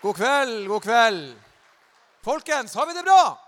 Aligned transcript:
God 0.00 0.16
kveld, 0.16 0.68
god 0.68 0.82
kveld. 0.82 1.34
Folkens, 2.22 2.74
har 2.74 2.86
vi 2.86 2.92
det 2.92 3.02
bra? 3.02 3.38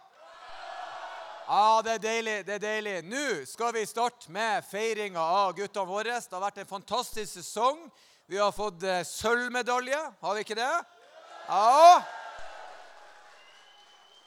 Ja, 1.46 1.82
det 1.82 1.92
er 1.92 1.98
deilig. 2.02 2.46
det 2.46 2.54
er 2.56 2.62
deilig. 2.64 2.94
Nå 3.06 3.26
skal 3.46 3.70
vi 3.76 3.84
starte 3.86 4.32
med 4.34 4.64
feiringa 4.66 5.22
av 5.22 5.52
guttene 5.54 5.86
våre. 5.86 6.16
Det 6.18 6.34
har 6.34 6.42
vært 6.42 6.58
en 6.58 6.72
fantastisk 6.72 7.36
sesong. 7.36 7.84
Vi 8.26 8.38
har 8.38 8.50
fått 8.50 8.82
eh, 8.82 9.04
sølvmedalje, 9.06 10.00
har 10.20 10.34
vi 10.34 10.42
ikke 10.42 10.56
det? 10.58 10.72
Ja. 11.46 12.02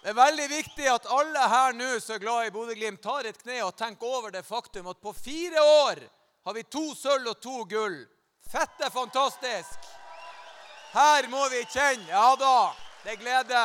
Det 0.04 0.14
er 0.14 0.18
veldig 0.22 0.48
viktig 0.52 0.88
at 0.94 1.10
alle 1.12 1.50
her 1.56 1.76
nå 1.76 1.90
som 2.04 2.16
er 2.16 2.24
glad 2.24 2.48
i 2.48 2.54
Bodø-Glimt, 2.56 3.02
tar 3.04 3.28
et 3.28 3.42
kne 3.44 3.60
og 3.68 3.76
tenker 3.76 4.08
over 4.08 4.32
det 4.32 4.46
faktum 4.48 4.88
at 4.92 5.04
på 5.04 5.12
fire 5.16 5.68
år 5.84 6.06
har 6.48 6.56
vi 6.56 6.64
to 6.72 6.86
sølv 6.96 7.36
og 7.36 7.44
to 7.44 7.66
gull. 7.68 8.00
Fette 8.48 8.92
fantastisk! 8.96 10.03
Her 10.94 11.26
må 11.26 11.42
vi 11.50 11.64
kjenne. 11.74 12.06
Ja 12.12 12.36
da, 12.38 12.74
det 13.02 13.16
er 13.16 13.22
glede. 13.22 13.64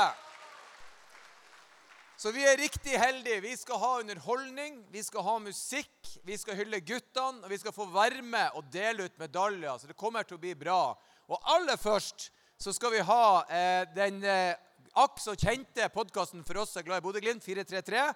Så 2.19 2.33
vi 2.35 2.43
er 2.49 2.57
riktig 2.59 2.97
heldige. 2.99 3.43
Vi 3.45 3.53
skal 3.57 3.79
ha 3.83 3.91
underholdning, 4.01 4.81
vi 4.91 5.03
skal 5.05 5.23
ha 5.27 5.35
musikk, 5.39 5.93
vi 6.25 6.39
skal 6.41 6.57
hylle 6.59 6.81
guttene, 6.81 7.45
og 7.45 7.53
vi 7.53 7.59
skal 7.61 7.75
få 7.77 7.87
være 7.93 8.25
med 8.25 8.57
og 8.57 8.73
dele 8.73 9.07
ut 9.07 9.21
medaljer. 9.21 9.77
Så 9.77 9.91
det 9.91 9.99
kommer 10.01 10.25
til 10.25 10.39
å 10.39 10.43
bli 10.43 10.55
bra. 10.59 10.97
Og 11.29 11.53
aller 11.53 11.77
først 11.77 12.31
så 12.59 12.73
skal 12.75 12.97
vi 12.97 13.05
ha 13.07 13.23
eh, 13.45 13.85
den 13.95 14.25
eh, 14.25 14.57
akk 14.99 15.21
så 15.23 15.37
kjente 15.39 15.87
podkasten 15.95 16.43
for 16.49 16.65
oss 16.65 16.73
som 16.73 16.81
er 16.81 16.89
glad 16.89 17.05
i 17.05 17.07
Bodø-Glimt, 17.07 17.45
433. 17.45 18.09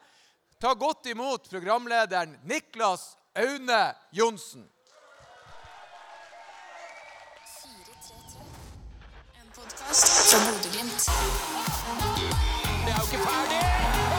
Ta 0.59 0.73
godt 0.75 1.13
imot 1.13 1.53
programlederen 1.53 2.39
Niklas 2.49 3.13
Aune 3.37 3.85
Johnsen. 4.17 4.65
433. 7.61 8.72
Podkast 9.55 10.07
fra 10.31 10.39
Bodø-Glimt. 10.47 11.05
Det 12.85 12.93
er 12.93 12.99
jo 12.99 13.05
ikke 13.13 13.19
ferdig! 13.29 14.12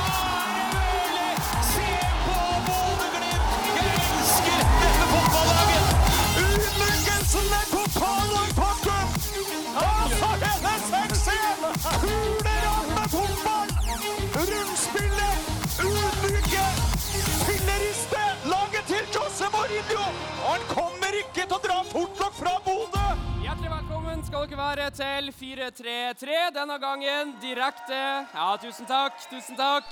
Skal 24.33 24.47
dere 24.49 24.57
være 24.57 24.85
til 24.97 25.27
433. 25.29 26.37
Denne 26.55 26.75
gangen 26.81 27.35
direkte 27.37 27.97
Ja, 28.33 28.45
tusen 28.57 28.87
takk, 28.89 29.19
tusen 29.29 29.53
takk. 29.53 29.85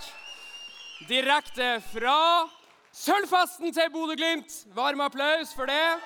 Direkte 1.05 1.75
fra 1.91 2.47
Sølvfesten 2.89 3.69
til 3.69 3.91
Bodø-Glimt. 3.93 4.55
Varm 4.73 5.03
applaus 5.05 5.51
for 5.53 5.69
det. 5.69 5.99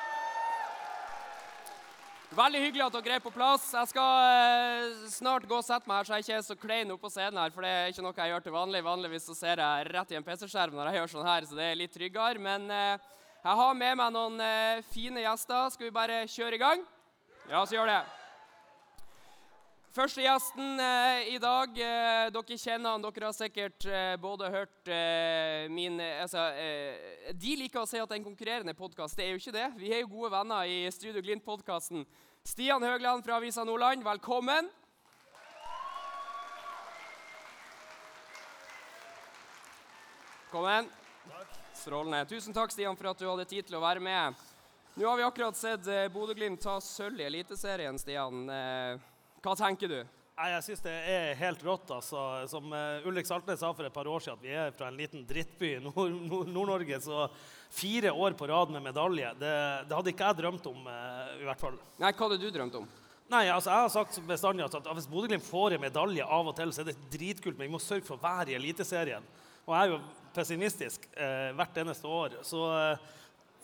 Veldig 2.35 2.63
hyggelig 2.65 2.83
at 2.89 2.97
dere 2.97 3.15
er 3.21 3.23
på 3.23 3.31
plass. 3.31 3.69
Jeg 3.71 3.93
skal 3.93 4.25
eh, 4.25 5.07
snart 5.13 5.47
gå 5.47 5.61
og 5.61 5.63
sette 5.63 5.87
meg 5.87 6.01
her, 6.01 6.09
så 6.09 6.17
jeg 6.17 6.25
ikke 6.25 6.35
er 6.41 6.45
så 6.49 6.57
klein 6.59 6.91
oppå 6.91 7.07
på 7.07 7.13
scenen 7.15 7.39
her. 7.39 7.55
For 7.55 7.63
det 7.63 7.71
er 7.71 7.93
ikke 7.93 8.03
noe 8.03 8.19
jeg 8.19 8.33
gjør 8.33 8.45
til 8.49 8.57
vanlig. 8.57 8.83
Vanligvis 8.89 9.29
så 9.31 9.37
ser 9.39 9.63
jeg 9.63 9.87
rett 9.93 10.11
i 10.11 10.19
en 10.19 10.27
PC-skjerm 10.27 10.75
når 10.75 10.91
jeg 10.91 10.99
gjør 10.99 11.13
sånn 11.13 11.31
her, 11.31 11.47
så 11.47 11.61
det 11.61 11.69
er 11.69 11.79
litt 11.85 11.95
tryggere. 11.95 12.43
Men 12.51 12.67
eh, 12.67 13.07
jeg 13.45 13.57
har 13.63 13.81
med 13.85 13.95
meg 14.03 14.13
noen 14.19 14.43
eh, 14.43 14.83
fine 14.91 15.23
gjester. 15.23 15.71
Skal 15.71 15.87
vi 15.87 15.95
bare 16.01 16.25
kjøre 16.35 16.59
i 16.59 16.63
gang? 16.67 16.85
Ja, 17.47 17.63
så 17.63 17.79
gjør 17.79 17.93
det. 17.93 18.03
Første 19.95 20.25
gjesten 20.25 20.79
eh, 20.83 21.29
i 21.31 21.37
dag 21.39 21.77
eh, 21.79 22.25
Dere 22.35 22.55
kjenner 22.59 22.97
han, 22.97 23.03
dere 23.05 23.29
har 23.29 23.35
sikkert 23.35 23.85
eh, 23.87 24.17
både 24.19 24.49
hørt 24.51 24.89
eh, 24.91 25.69
min 25.71 26.01
eh, 26.03 26.17
altså, 26.19 26.49
eh, 26.59 27.29
De 27.31 27.53
liker 27.61 27.79
å 27.79 27.87
si 27.87 28.01
at 28.01 28.09
det 28.11 28.17
er 28.17 28.19
en 28.19 28.25
konkurrerende 28.25 28.73
podkast. 28.75 29.15
Det 29.15 29.23
er 29.23 29.31
jo 29.31 29.39
ikke 29.39 29.53
det. 29.55 29.69
Vi 29.79 29.93
er 29.95 30.03
jo 30.03 30.09
gode 30.17 30.33
venner 30.35 30.67
i 30.67 30.81
Studio 30.91 31.23
Glimt-podkasten. 31.23 32.03
Stian 32.43 32.83
Høgland 32.83 33.23
fra 33.23 33.39
Avisa 33.39 33.63
Nordland, 33.63 34.03
velkommen. 34.03 34.67
Velkommen. 40.43 40.91
Strålende. 41.71 42.25
Tusen 42.35 42.51
takk, 42.51 42.75
Stian, 42.75 42.99
for 42.99 43.13
at 43.15 43.23
du 43.23 43.31
hadde 43.31 43.47
tid 43.47 43.71
til 43.71 43.79
å 43.79 43.85
være 43.87 44.03
med. 44.03 44.45
Nå 44.99 45.07
har 45.07 45.23
vi 45.23 45.29
akkurat 45.31 45.55
sett 45.55 45.87
Bodø-Glimt 46.11 46.67
ta 46.67 46.81
sølv 46.83 47.23
i 47.23 47.31
Eliteserien, 47.31 47.95
Stian. 47.99 48.47
Eh, 48.51 49.11
hva 49.45 49.53
tenker 49.59 49.91
du? 49.91 49.99
Nei, 50.35 50.49
Jeg 50.51 50.63
syns 50.65 50.81
det 50.83 50.91
er 51.07 51.29
helt 51.39 51.61
rått. 51.63 51.91
altså. 51.95 52.19
Som 52.51 52.73
uh, 52.73 53.05
Ulrik 53.07 53.27
Saltnes 53.29 53.61
sa 53.61 53.69
for 53.71 53.87
et 53.87 53.93
par 53.95 54.09
år 54.11 54.19
siden, 54.25 54.35
at 54.41 54.43
vi 54.43 54.51
er 54.51 54.73
fra 54.75 54.89
en 54.91 54.97
liten 54.99 55.21
drittby 55.29 55.69
i 55.77 55.79
Nord- 55.85 56.17
Nord- 56.27 56.49
Nord-Norge. 56.51 56.97
så 57.05 57.29
fire 57.71 58.11
år 58.11 58.35
på 58.35 58.47
rad 58.51 58.69
med 58.73 58.83
medalje, 58.83 59.29
det, 59.39 59.53
det 59.87 59.95
hadde 59.95 60.11
ikke 60.11 60.27
jeg 60.27 60.39
drømt 60.41 60.67
om. 60.73 60.81
eh, 60.91 61.31
i 61.39 61.47
hvert 61.47 61.63
fall. 61.63 61.77
Nei, 62.03 62.11
hva 62.11 62.27
hadde 62.27 62.41
du 62.43 62.49
drømt 62.51 62.75
om? 62.81 62.89
Nei, 63.31 63.45
altså 63.49 63.71
Jeg 63.71 63.85
har 63.85 63.89
sagt 63.95 64.19
bestandig 64.27 64.65
at 64.67 64.75
hvis 64.93 65.07
Bodø-Glimt 65.09 65.47
får 65.47 65.73
en 65.77 65.81
medalje 65.87 66.27
av 66.27 66.51
og 66.51 66.55
til, 66.59 66.69
så 66.75 66.83
er 66.83 66.91
det 66.91 66.99
dritkult, 67.15 67.57
men 67.57 67.69
vi 67.69 67.73
må 67.73 67.79
sørge 67.81 68.05
for 68.05 68.19
å 68.19 68.21
være 68.27 68.51
i 68.51 68.59
Eliteserien. 68.59 69.23
Og 69.65 69.73
jeg 69.73 69.81
er 69.87 69.93
jo 69.95 70.01
pessimistisk 70.35 71.07
eh, 71.15 71.53
hvert 71.57 71.79
eneste 71.81 72.11
år. 72.11 72.35
Så 72.45 72.59
eh, 72.75 73.07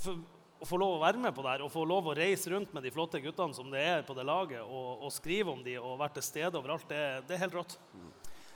for, 0.02 0.24
å 0.62 0.68
få 0.70 0.78
lov 0.78 1.00
å 1.00 1.02
være 1.02 1.18
med 1.18 1.34
på 1.34 1.42
det 1.42 1.56
her, 1.56 1.64
og 1.66 1.74
få 1.74 1.84
lov 1.90 2.12
å 2.12 2.16
reise 2.18 2.52
rundt 2.54 2.74
med 2.76 2.86
de 2.86 2.92
flotte 2.94 3.20
guttene 3.24 3.58
som 3.58 3.72
det 3.74 3.82
er 3.82 4.04
på 4.06 4.14
det 4.14 4.26
laget, 4.28 4.62
og, 4.62 5.08
og 5.08 5.14
skrive 5.14 5.56
om 5.56 5.64
de 5.66 5.80
og 5.82 5.98
være 5.98 6.20
til 6.20 6.28
stede 6.28 6.60
overalt, 6.60 6.86
det, 6.92 7.02
det 7.26 7.36
er 7.36 7.42
helt 7.48 7.58
rått. 7.58 7.78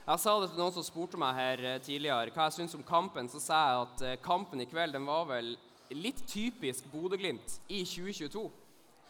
Jeg 0.06 0.22
sa 0.22 0.36
det 0.38 0.52
til 0.52 0.60
noen 0.62 0.74
som 0.76 0.84
spurte 0.86 1.18
meg 1.18 1.34
her 1.34 1.62
eh, 1.66 1.80
tidligere 1.82 2.30
hva 2.30 2.44
jeg 2.46 2.60
syns 2.60 2.76
om 2.78 2.84
kampen. 2.86 3.26
Så 3.26 3.40
sa 3.42 3.56
jeg 3.58 3.80
at 3.80 4.04
eh, 4.06 4.20
kampen 4.22 4.62
i 4.62 4.68
kveld 4.70 4.94
den 4.94 5.08
var 5.08 5.24
vel 5.26 5.56
litt 5.90 6.20
typisk 6.30 6.86
Bodø-Glimt 6.92 7.56
i 7.66 7.80
2022. 7.82 8.44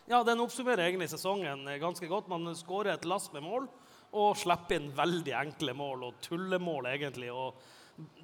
Ja, 0.08 0.22
Den 0.24 0.40
oppsummerer 0.40 0.86
egentlig 0.86 1.10
sesongen 1.12 1.68
eh, 1.68 1.76
ganske 1.82 2.08
godt. 2.08 2.30
Man 2.32 2.48
skårer 2.56 2.94
et 2.94 3.04
lass 3.04 3.28
med 3.34 3.44
mål 3.44 3.68
og 4.16 4.40
slipper 4.40 4.78
inn 4.78 4.88
veldig 4.96 5.36
enkle 5.36 5.76
mål 5.76 6.08
og 6.08 6.24
tullemål, 6.24 6.88
egentlig. 6.94 7.28
og 7.28 7.60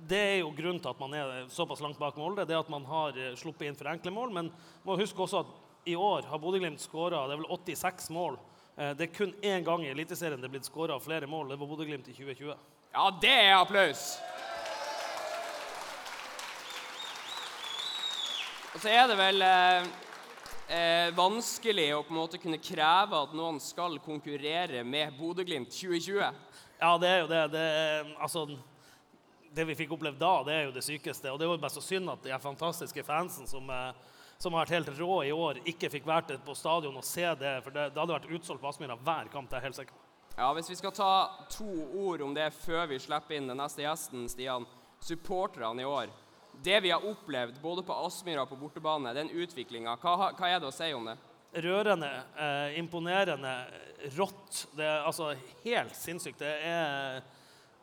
det 0.08 0.18
er 0.18 0.38
jo 0.42 0.52
grunnen 0.52 0.80
til 0.82 0.92
at 0.92 1.00
man 1.00 1.14
er 1.16 1.46
såpass 1.52 1.80
langt 1.80 1.98
bak 2.00 2.16
Molde. 2.20 2.44
det 2.44 2.54
er 2.54 2.60
at 2.60 2.72
man 2.72 2.84
har 2.84 3.16
eh, 3.16 3.36
sluppet 3.38 3.68
inn 3.68 3.78
for 3.78 3.88
enkle 3.88 4.12
mål. 4.12 4.32
Men 4.32 4.50
må 4.84 4.98
huske 5.00 5.24
også 5.24 5.40
at 5.44 5.52
i 5.88 5.94
år 5.96 6.28
har 6.28 6.38
Bodø-Glimt 6.38 6.80
skåra 6.80 7.24
86 7.26 8.10
mål. 8.10 8.36
Eh, 8.76 8.92
Det 8.94 9.08
er 9.08 9.16
kun 9.16 9.32
én 9.42 9.64
gang 9.64 9.84
i 9.84 9.90
Eliteserien 9.90 10.40
det 10.40 10.48
er 10.50 10.54
blitt 10.56 10.68
skåra 10.68 11.00
flere 11.00 11.26
mål. 11.26 11.48
Det 11.48 11.58
var 11.58 11.66
Bodø-Glimt 11.66 12.08
i 12.08 12.12
2020. 12.12 12.54
Ja, 12.92 13.10
det 13.20 13.32
er 13.32 13.56
applaus! 13.56 14.18
Og 18.74 18.80
så 18.80 18.88
er 18.88 19.08
det 19.08 19.16
vel 19.18 19.42
eh, 19.44 19.86
eh, 20.72 21.08
vanskelig 21.16 21.90
å 21.96 22.02
på 22.06 22.14
en 22.14 22.20
måte 22.22 22.40
kunne 22.40 22.60
kreve 22.60 23.18
at 23.18 23.34
noen 23.36 23.58
skal 23.60 23.98
konkurrere 24.04 24.84
med 24.84 25.16
Bodø-Glimt 25.18 25.72
2020. 25.72 26.20
Ja, 26.80 26.92
det 26.98 27.08
er 27.08 27.18
jo 27.20 27.28
det. 27.30 27.42
Det, 27.52 27.64
er, 27.82 28.14
altså, 28.16 28.46
det 29.54 29.66
vi 29.68 29.76
fikk 29.76 29.92
oppleve 29.96 30.18
da, 30.20 30.32
det 30.46 30.54
er 30.54 30.64
jo 30.66 30.74
det 30.74 30.84
sykeste. 30.86 31.30
Og 31.32 31.38
det 31.40 31.48
var 31.48 31.60
bare 31.62 31.74
så 31.74 31.84
synd 31.84 32.10
at 32.12 32.24
de 32.24 32.38
fantastiske 32.42 33.04
fansen 33.06 33.48
som, 33.48 33.70
eh, 33.70 33.92
som 34.38 34.54
har 34.54 34.64
vært 34.64 34.76
helt 34.76 34.92
rå 34.98 35.22
i 35.24 35.32
år, 35.32 35.62
ikke 35.68 35.90
fikk 35.92 36.08
vært 36.08 36.32
på 36.44 36.56
stadion 36.58 36.96
og 36.96 37.06
se 37.06 37.26
det. 37.40 37.58
For 37.64 37.74
det, 37.74 37.90
det 37.92 38.00
hadde 38.00 38.16
vært 38.16 38.30
utsolgt 38.32 38.62
på 38.62 38.72
Aspmyra 38.72 38.98
hver 38.98 39.30
kamp. 39.32 39.50
det 39.50 39.58
er 39.58 39.62
jeg 39.62 39.68
helt 39.70 39.80
sikker 39.80 39.98
på. 39.98 40.08
Ja, 40.36 40.52
Hvis 40.56 40.70
vi 40.70 40.78
skal 40.80 40.94
ta 40.96 41.12
to 41.52 41.68
ord 42.06 42.22
om 42.24 42.34
det 42.34 42.48
før 42.56 42.86
vi 42.88 42.98
slipper 42.98 43.36
inn 43.36 43.50
den 43.52 43.60
neste 43.60 43.84
gjesten, 43.84 44.28
Stian. 44.32 44.66
Supporterne 45.02 45.82
i 45.82 45.88
år. 45.88 46.08
Det 46.62 46.78
vi 46.82 46.90
har 46.90 47.04
opplevd 47.04 47.60
både 47.60 47.82
på 47.82 47.96
Aspmyra 48.06 48.44
og 48.44 48.52
på 48.52 48.60
bortebane, 48.60 49.12
den 49.14 49.30
utviklinga, 49.30 49.96
hva, 50.00 50.32
hva 50.38 50.48
er 50.48 50.60
det 50.60 50.68
å 50.68 50.74
si 50.74 50.92
om 50.94 51.10
det? 51.10 51.18
rørende, 51.52 52.22
eh, 52.36 52.78
imponerende, 52.78 53.66
rått. 54.16 54.66
Det 54.76 54.84
er 54.84 55.04
altså 55.04 55.34
helt 55.64 55.96
sinnssykt. 55.96 56.38
Det 56.38 56.52
er 56.64 57.22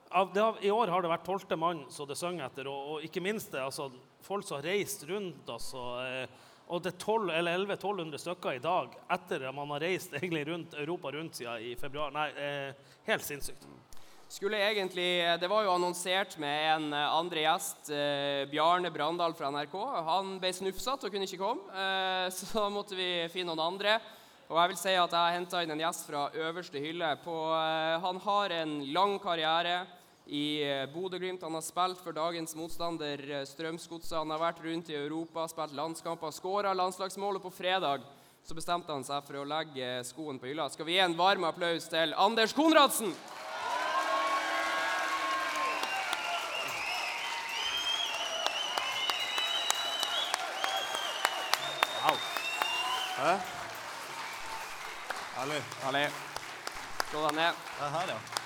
har, 0.10 0.58
I 0.66 0.72
år 0.72 0.88
har 0.94 1.02
det 1.02 1.12
vært 1.12 1.26
tolvte 1.28 1.58
mann 1.60 1.84
som 1.94 2.08
det 2.10 2.18
synger 2.18 2.48
etter, 2.48 2.70
og, 2.70 2.94
og 2.96 3.06
ikke 3.06 3.24
minst 3.24 3.52
det, 3.54 3.62
altså, 3.62 3.90
folk 4.26 4.48
som 4.48 4.60
har 4.60 4.72
reist 4.72 5.06
rundt. 5.10 5.44
Altså, 5.50 5.84
eh, 6.06 6.48
og 6.70 6.84
det 6.86 6.94
er 6.94 7.02
12 7.02 7.32
eller 7.34 7.58
1100-1200 7.66 8.22
stykker 8.22 8.58
i 8.58 8.62
dag 8.62 8.94
etter 9.16 9.48
at 9.50 9.56
man 9.58 9.72
har 9.74 9.82
reist 9.88 10.14
egentlig 10.14 10.46
rundt 10.52 10.76
Europa 10.78 11.14
rundt 11.16 11.40
siden 11.40 11.66
i 11.66 11.76
februar. 11.80 12.14
Nei, 12.14 12.28
eh, 12.38 12.98
helt 13.10 13.26
sinnssykt. 13.26 13.66
Skulle 14.30 14.60
egentlig, 14.62 15.40
Det 15.42 15.50
var 15.50 15.64
jo 15.66 15.74
annonsert 15.74 16.38
med 16.38 16.76
en 16.76 16.94
eh, 16.94 17.16
andre 17.18 17.42
gjest, 17.48 17.90
eh, 17.90 18.46
Bjarne 18.52 18.92
Brandal 18.94 19.34
fra 19.34 19.50
NRK. 19.50 19.74
Han 20.06 20.36
ble 20.38 20.54
snufsete 20.54 21.08
og 21.08 21.12
kunne 21.12 21.26
ikke 21.26 21.42
komme, 21.42 21.66
eh, 21.74 22.30
så 22.38 22.46
da 22.54 22.68
måtte 22.70 22.98
vi 22.98 23.26
finne 23.34 23.50
noen 23.50 23.74
andre. 23.74 23.98
Og 24.50 24.58
jeg 24.58 24.70
vil 24.70 24.78
si 24.82 24.94
at 24.98 25.12
jeg 25.14 25.34
henta 25.38 25.62
inn 25.62 25.74
en 25.74 25.82
gjest 25.82 26.06
fra 26.10 26.28
øverste 26.34 26.82
hylle. 26.82 27.10
På, 27.26 27.34
eh, 27.58 27.98
han 28.06 28.22
har 28.22 28.54
en 28.62 28.76
lang 28.94 29.18
karriere 29.22 29.88
i 30.30 30.62
eh, 30.64 30.86
Bodø-Glimt. 30.94 31.42
Han 31.42 31.58
har 31.58 31.66
spilt 31.66 32.00
for 32.04 32.14
dagens 32.14 32.56
motstander 32.56 33.24
eh, 33.26 33.46
Strømsgodset. 33.50 34.18
Han 34.18 34.32
har 34.34 34.42
vært 34.44 34.62
rundt 34.64 34.92
i 34.94 34.98
Europa, 35.00 35.48
spilt 35.50 35.76
landskamper, 35.78 36.32
skåra 36.36 36.74
landslagsmålet 36.78 37.44
på 37.44 37.54
fredag. 37.54 38.06
så 38.44 38.56
bestemte 38.56 38.92
han 38.92 39.04
seg 39.04 39.26
for 39.28 39.42
å 39.42 39.46
legge 39.46 40.00
skoen 40.08 40.40
på 40.40 40.48
hylla. 40.50 40.70
Skal 40.70 40.88
vi 40.88 40.96
gi 40.96 41.04
en 41.04 41.18
varm 41.18 41.44
applaus 41.44 41.90
til 41.92 42.14
Anders 42.18 42.54
Konradsen? 42.54 43.14
Herlig. 55.40 55.62
Herlig. 55.84 56.10
Slå 57.10 57.24
deg 57.28 57.36
ned. 57.36 57.64
Det 57.78 57.86
er 57.86 57.96
her, 57.96 58.14
ja. 58.16 58.39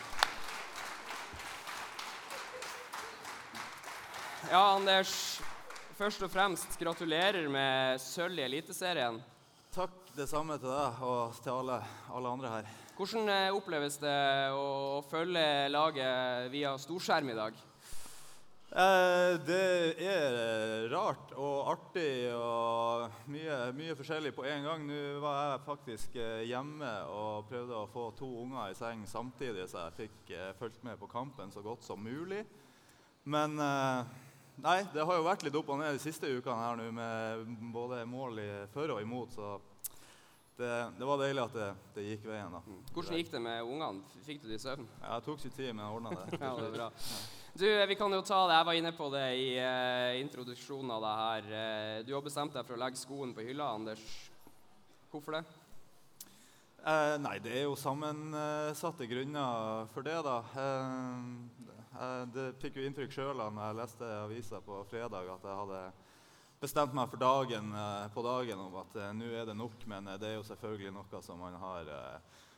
Ja, 4.51 4.75
Anders. 4.75 5.41
Først 5.95 6.23
og 6.25 6.31
fremst 6.33 6.73
gratulerer 6.81 7.45
med 7.51 8.01
sølv 8.01 8.41
i 8.41 8.43
Eliteserien. 8.43 9.21
Takk 9.73 10.09
det 10.17 10.25
samme 10.29 10.57
til 10.59 10.67
deg 10.67 11.03
og 11.07 11.37
til 11.41 11.53
alle, 11.53 11.77
alle 12.11 12.31
andre 12.35 12.49
her. 12.51 12.71
Hvordan 12.97 13.29
eh, 13.31 13.55
oppleves 13.55 13.95
det 14.01 14.17
å 14.53 14.99
følge 15.09 15.69
laget 15.71 16.49
via 16.53 16.73
storskjerm 16.81 17.31
i 17.31 17.37
dag? 17.37 17.61
Eh, 18.73 19.37
det 19.47 19.61
er 20.01 20.35
eh, 20.41 20.75
rart 20.91 21.31
og 21.37 21.71
artig 21.71 22.33
og 22.35 23.15
mye, 23.31 23.57
mye 23.77 23.95
forskjellig 23.97 24.33
på 24.35 24.45
en 24.49 24.67
gang. 24.67 24.83
Nå 24.89 24.99
var 25.23 25.39
jeg 25.39 25.63
faktisk 25.69 26.19
eh, 26.19 26.43
hjemme 26.49 26.91
og 27.13 27.47
prøvde 27.49 27.79
å 27.79 27.89
få 27.95 28.09
to 28.19 28.27
unger 28.43 28.73
i 28.73 28.77
seng 28.77 29.07
samtidig, 29.09 29.69
så 29.71 29.87
jeg 29.87 29.97
fikk 30.03 30.35
eh, 30.35 30.51
fulgt 30.59 30.83
med 30.83 30.99
på 30.99 31.09
kampen 31.15 31.53
så 31.53 31.63
godt 31.65 31.87
som 31.87 32.03
mulig. 32.03 32.43
Men 33.23 33.55
eh, 33.61 34.13
nei, 34.61 34.79
det 34.93 35.05
har 35.05 35.17
jo 35.17 35.25
vært 35.25 35.45
litt 35.47 35.55
opp 35.57 35.69
og 35.73 35.79
ned 35.81 35.95
de 35.95 36.01
siste 36.03 36.29
ukene 36.29 36.59
her 36.59 36.79
nå 36.79 36.89
med 36.93 37.53
både 37.73 38.03
mål 38.09 38.41
i 38.43 38.49
for 38.73 38.93
og 38.93 39.01
imot, 39.01 39.33
så 39.33 39.55
det, 40.57 40.73
det 40.99 41.05
var 41.09 41.17
deilig 41.17 41.41
at 41.41 41.55
det, 41.57 41.69
det 41.95 42.03
gikk 42.11 42.27
veien, 42.29 42.51
da. 42.53 42.59
Hvordan 42.93 43.17
gikk 43.17 43.31
det 43.33 43.39
med 43.41 43.63
ungene? 43.65 44.19
Fikk 44.25 44.43
du 44.43 44.51
de 44.51 44.59
søvn? 44.61 44.85
Ja, 45.01 45.15
det 45.17 45.25
tok 45.25 45.41
sin 45.41 45.55
tid, 45.55 45.71
men 45.73 45.81
jeg 45.81 45.95
ordna 45.95 46.11
det. 46.13 46.37
Ja, 46.37 46.51
det 46.59 46.67
er 46.67 46.75
bra. 46.75 46.91
Du, 47.53 47.65
eh, 47.69 47.87
vi 47.89 47.97
kan 47.97 48.13
jo 48.13 48.21
ta 48.25 48.43
det. 48.49 48.59
Jeg 48.59 48.67
var 48.69 48.77
inne 48.77 48.91
på 48.97 49.07
det 49.13 49.25
i 49.37 49.49
uh, 49.57 50.19
introduksjonen 50.21 50.93
av 50.93 51.03
det 51.03 51.15
her. 51.17 51.49
Uh, 51.49 51.97
du 52.05 52.13
har 52.13 52.23
bestemt 52.25 52.53
deg 52.53 52.65
for 52.65 52.77
å 52.77 52.81
legge 52.81 53.01
skoen 53.01 53.33
på 53.33 53.45
hylla, 53.45 53.71
Anders. 53.77 54.05
Hvorfor 55.09 55.39
det? 55.39 55.43
Uh, 56.83 57.17
nei, 57.21 57.35
det 57.41 57.53
er 57.57 57.65
jo 57.65 57.75
sammensatte 57.79 59.09
grunner 59.09 59.85
for 59.93 60.05
det, 60.05 60.19
da. 60.25 60.39
Eh, 62.01 62.25
det 62.33 62.45
fikk 62.61 62.79
jo 62.79 62.85
inntrykk 62.87 63.13
sjøl 63.13 63.37
da 63.37 63.49
jeg 63.53 63.77
leste 63.77 64.09
avisa 64.23 64.61
på 64.65 64.79
fredag 64.89 65.29
at 65.29 65.43
jeg 65.45 65.57
hadde 65.59 65.81
bestemt 66.63 66.95
meg 66.95 67.09
for 67.11 67.21
dagen, 67.21 67.73
eh, 67.77 68.05
på 68.13 68.23
dagen 68.25 68.61
om 68.63 68.77
at 68.81 68.95
eh, 68.97 69.11
nå 69.13 69.29
er 69.29 69.49
det 69.49 69.57
nok. 69.57 69.83
Men 69.91 70.09
det 70.17 70.31
er 70.31 70.37
jo 70.39 70.47
selvfølgelig 70.47 70.93
noe 70.95 71.21
som 71.25 71.43
man 71.43 71.57
har 71.61 71.91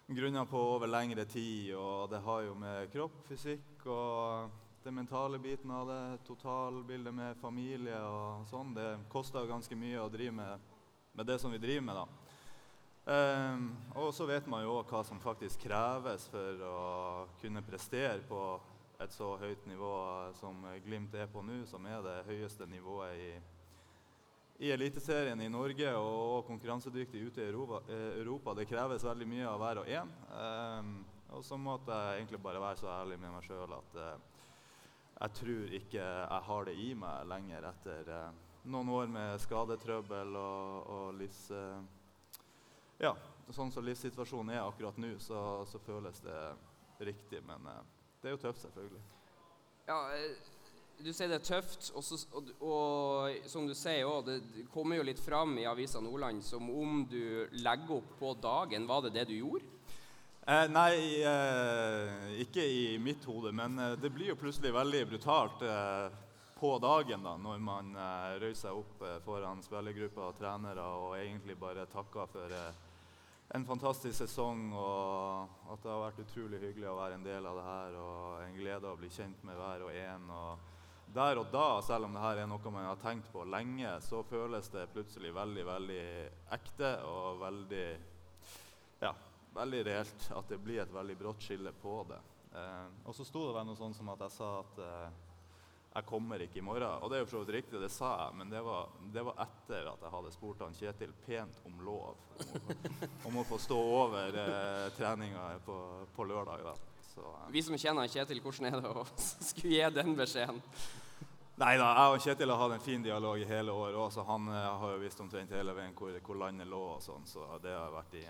grunner 0.07 0.45
på 0.47 0.61
over 0.75 0.87
lengre 0.87 1.25
tid. 1.27 1.73
Og 1.75 2.11
det 2.11 2.21
har 2.23 2.45
jo 2.45 2.53
med 2.59 2.91
kropp, 2.93 3.23
fysikk 3.27 3.87
og 3.91 4.61
det 4.85 4.93
mentale 4.93 5.39
biten 5.41 5.71
av 5.73 5.89
det, 5.89 6.01
totalbildet 6.27 7.13
med 7.13 7.39
familie 7.41 7.97
og 8.05 8.45
sånn. 8.47 8.75
Det 8.77 8.91
koster 9.09 9.49
ganske 9.49 9.75
mye 9.75 10.03
å 10.03 10.11
drive 10.13 10.35
med, 10.37 10.69
med 11.17 11.27
det 11.27 11.39
som 11.41 11.51
vi 11.51 11.59
driver 11.59 11.87
med, 11.87 12.03
da. 12.03 12.05
Um, 13.05 13.65
og 14.01 14.07
så 14.17 14.25
vet 14.25 14.47
man 14.49 14.63
jo 14.63 14.79
hva 14.89 15.03
som 15.05 15.19
faktisk 15.21 15.67
kreves 15.67 16.23
for 16.29 16.61
å 16.65 16.77
kunne 17.37 17.61
prestere 17.65 18.23
på 18.25 18.39
et 19.03 19.11
så 19.11 19.33
høyt 19.39 19.65
nivå 19.67 19.91
som 20.39 20.63
Glimt 20.85 21.15
er 21.17 21.27
på 21.31 21.43
nå, 21.43 21.63
som 21.67 21.85
er 21.89 22.03
det 22.05 22.15
høyeste 22.29 22.67
nivået 22.69 23.19
i, 23.19 23.31
i 24.65 24.71
Eliteserien 24.71 25.41
i 25.43 25.49
Norge 25.51 25.91
og 25.99 26.45
konkurransedyktig 26.47 27.25
ute 27.27 27.43
i 27.43 27.49
Europa. 27.49 27.81
eh, 27.91 28.21
Europa. 28.21 28.53
Det 28.53 28.67
kreves 28.69 29.03
veldig 29.03 29.27
mye 29.27 29.49
av 29.49 29.59
hver 29.59 29.81
og 29.81 29.89
en. 29.89 30.13
Ehm, 30.39 30.95
og 31.35 31.43
så 31.43 31.57
måtte 31.57 31.91
jeg 31.91 32.21
egentlig 32.21 32.41
bare 32.41 32.61
være 32.61 32.79
så 32.79 32.87
ærlig 33.01 33.19
med 33.19 33.33
meg 33.33 33.43
sjøl 33.43 33.75
at 33.75 33.99
eh, 33.99 34.15
jeg 35.15 35.35
tror 35.39 35.75
ikke 35.79 36.01
jeg 36.01 36.41
har 36.47 36.65
det 36.65 36.75
i 36.75 36.93
meg 36.93 37.27
lenger 37.27 37.69
etter 37.71 38.11
eh, 38.15 38.41
noen 38.65 38.89
år 38.89 39.11
med 39.11 39.41
skadetrøbbel 39.43 40.35
og, 40.39 40.87
og 40.89 41.13
livs... 41.19 41.51
ja, 42.99 43.11
sånn 43.53 43.69
som 43.71 43.85
livssituasjonen 43.85 44.55
er 44.55 44.63
akkurat 44.63 44.97
nå, 44.97 45.11
så, 45.19 45.65
så 45.69 45.79
føles 45.83 46.23
det 46.25 46.39
riktig. 47.05 47.43
Men 47.45 47.67
det 48.25 48.31
er 48.31 48.37
jo 48.39 48.41
tøft, 48.41 48.63
selvfølgelig. 48.65 49.01
Ja, 49.85 49.99
eh, 50.17 50.53
du 50.97 51.11
sier 51.13 51.29
det 51.29 51.37
er 51.37 51.45
tøft, 51.45 51.91
og, 51.93 52.01
så, 52.07 52.17
og, 52.33 52.49
og 52.65 53.49
som 53.51 53.67
du 53.69 53.75
sier 53.77 54.09
òg, 54.09 54.31
det 54.31 54.65
kommer 54.73 54.97
jo 54.97 55.05
litt 55.05 55.21
fram 55.21 55.53
i 55.61 55.67
Avisa 55.69 56.01
Nordland 56.01 56.41
som 56.41 56.65
om 56.73 57.03
du 57.11 57.45
legger 57.61 57.99
opp 57.99 58.15
på 58.17 58.33
dagen. 58.41 58.87
Var 58.89 59.05
det 59.05 59.13
det 59.19 59.27
du 59.29 59.35
gjorde? 59.37 59.69
Eh, 60.47 60.65
nei, 60.73 61.21
eh, 61.21 62.41
ikke 62.41 62.65
i 62.65 62.97
mitt 63.01 63.23
hode, 63.29 63.53
men 63.53 63.77
eh, 63.81 63.93
det 64.01 64.09
blir 64.13 64.31
jo 64.33 64.39
plutselig 64.41 64.73
veldig 64.73 65.03
brutalt 65.13 65.61
eh, 65.69 66.17
på 66.57 66.75
dagen 66.81 67.29
da, 67.29 67.35
når 67.45 67.61
man 67.61 67.93
eh, 67.93 68.35
røyser 68.41 68.71
seg 68.71 68.81
opp 68.81 69.05
foran 69.25 69.61
spillergrupper 69.65 70.31
og 70.31 70.37
trenere 70.41 70.89
og 70.97 71.15
egentlig 71.17 71.57
bare 71.61 71.85
takker 71.93 72.29
for 72.33 72.57
eh, 72.57 72.83
en 73.55 73.63
fantastisk 73.63 74.17
sesong 74.17 74.71
og 74.75 75.69
at 75.71 75.83
det 75.83 75.91
har 75.91 76.01
vært 76.01 76.23
utrolig 76.25 76.57
hyggelig 76.59 76.89
å 76.91 76.97
være 76.97 77.15
en 77.15 77.23
del 77.23 77.45
av 77.47 77.59
det 77.59 77.65
her 77.65 77.93
og 78.01 78.41
en 78.43 78.57
glede 78.57 78.89
å 78.89 78.97
bli 78.99 79.09
kjent 79.13 79.45
med 79.47 79.55
hver 79.55 79.85
og 79.85 79.93
en. 79.95 80.25
Og 80.35 81.13
der 81.15 81.39
og 81.39 81.47
da, 81.53 81.67
selv 81.85 82.09
om 82.09 82.17
det 82.17 82.23
her 82.25 82.41
er 82.41 82.49
noe 82.51 82.73
man 82.73 82.89
har 82.89 82.99
tenkt 82.99 83.29
på 83.31 83.45
lenge, 83.47 83.93
så 84.03 84.25
føles 84.27 84.67
det 84.73 84.89
plutselig 84.91 85.31
veldig, 85.37 85.65
veldig 85.69 86.03
ekte 86.57 86.91
og 87.07 87.39
veldig 87.45 87.85
ja, 89.05 89.13
veldig 89.55 89.83
reelt 89.87 90.27
at 90.35 90.51
det 90.51 90.59
blir 90.59 90.83
et 90.83 90.91
veldig 90.91 91.15
brått 91.21 91.47
skille 91.47 91.71
på 91.79 92.01
det. 92.11 92.19
Eh, 92.59 92.89
og 93.07 93.15
så 93.15 93.27
sto 93.27 93.45
det 93.47 93.55
vel 93.55 93.69
noe 93.69 93.79
sånn 93.79 93.95
som 93.95 94.11
at 94.11 94.25
jeg 94.27 94.35
sa 94.35 94.51
at 94.65 94.83
eh, 94.83 95.23
jeg 95.95 96.05
kommer 96.09 96.41
ikke 96.43 96.59
i 96.59 96.63
morgen. 96.65 97.03
Og 97.03 97.11
det 97.11 97.17
er 97.17 97.21
jo 97.23 97.27
for 97.29 97.37
så 97.37 97.43
vidt 97.45 97.55
riktig, 97.55 97.79
det 97.79 97.91
sa 97.93 98.09
jeg, 98.25 98.35
men 98.39 98.49
det 98.51 98.59
var, 98.65 98.89
det 99.13 99.23
var 99.23 99.37
etter 99.45 99.87
at 99.93 100.01
jeg 100.03 100.11
hadde 100.15 100.33
spurt 100.33 100.63
han 100.65 100.75
Kjetil 100.75 101.13
pent 101.23 101.61
om 101.69 101.77
lov 101.85 102.17
om 102.43 102.59
å, 102.59 102.75
om 103.29 103.39
å 103.39 103.45
få 103.47 103.59
stå 103.63 103.77
over 103.79 104.39
eh, 104.41 104.89
treninga 104.97 105.47
på, 105.63 105.77
på 106.17 106.27
lørdag. 106.27 106.65
Da. 106.67 106.75
Så, 107.13 107.23
eh. 107.23 107.47
Vi 107.55 107.63
som 107.63 107.79
kjenner 107.79 108.11
Kjetil, 108.11 108.43
hvordan 108.43 108.67
er 108.67 108.83
det 108.83 108.91
å 108.91 109.07
skulle 109.49 109.71
gi 109.77 109.89
den 109.95 110.17
beskjeden? 110.19 110.59
Nei 111.55 111.77
da, 111.79 111.87
jeg 111.95 112.11
og 112.17 112.25
Kjetil 112.25 112.51
har 112.51 112.59
hatt 112.59 112.75
en 112.75 112.83
fin 112.83 113.03
dialog 113.03 113.39
i 113.39 113.47
hele 113.47 113.71
år 113.71 113.93
Også. 113.95 114.19
så 114.19 114.27
han 114.27 114.49
eh, 114.51 114.71
har 114.81 114.97
jo 114.97 115.03
visst 115.05 115.21
omtrent 115.23 115.55
hele 115.55 115.77
veien 115.77 115.95
hvor, 115.95 116.11
hvor 116.27 116.43
landet 116.43 116.67
lå 116.67 116.81
og 116.97 117.03
sånn, 117.03 117.23
så 117.29 117.47
det 117.63 117.71
har 117.71 117.95
vært 117.95 118.17
i, 118.19 118.25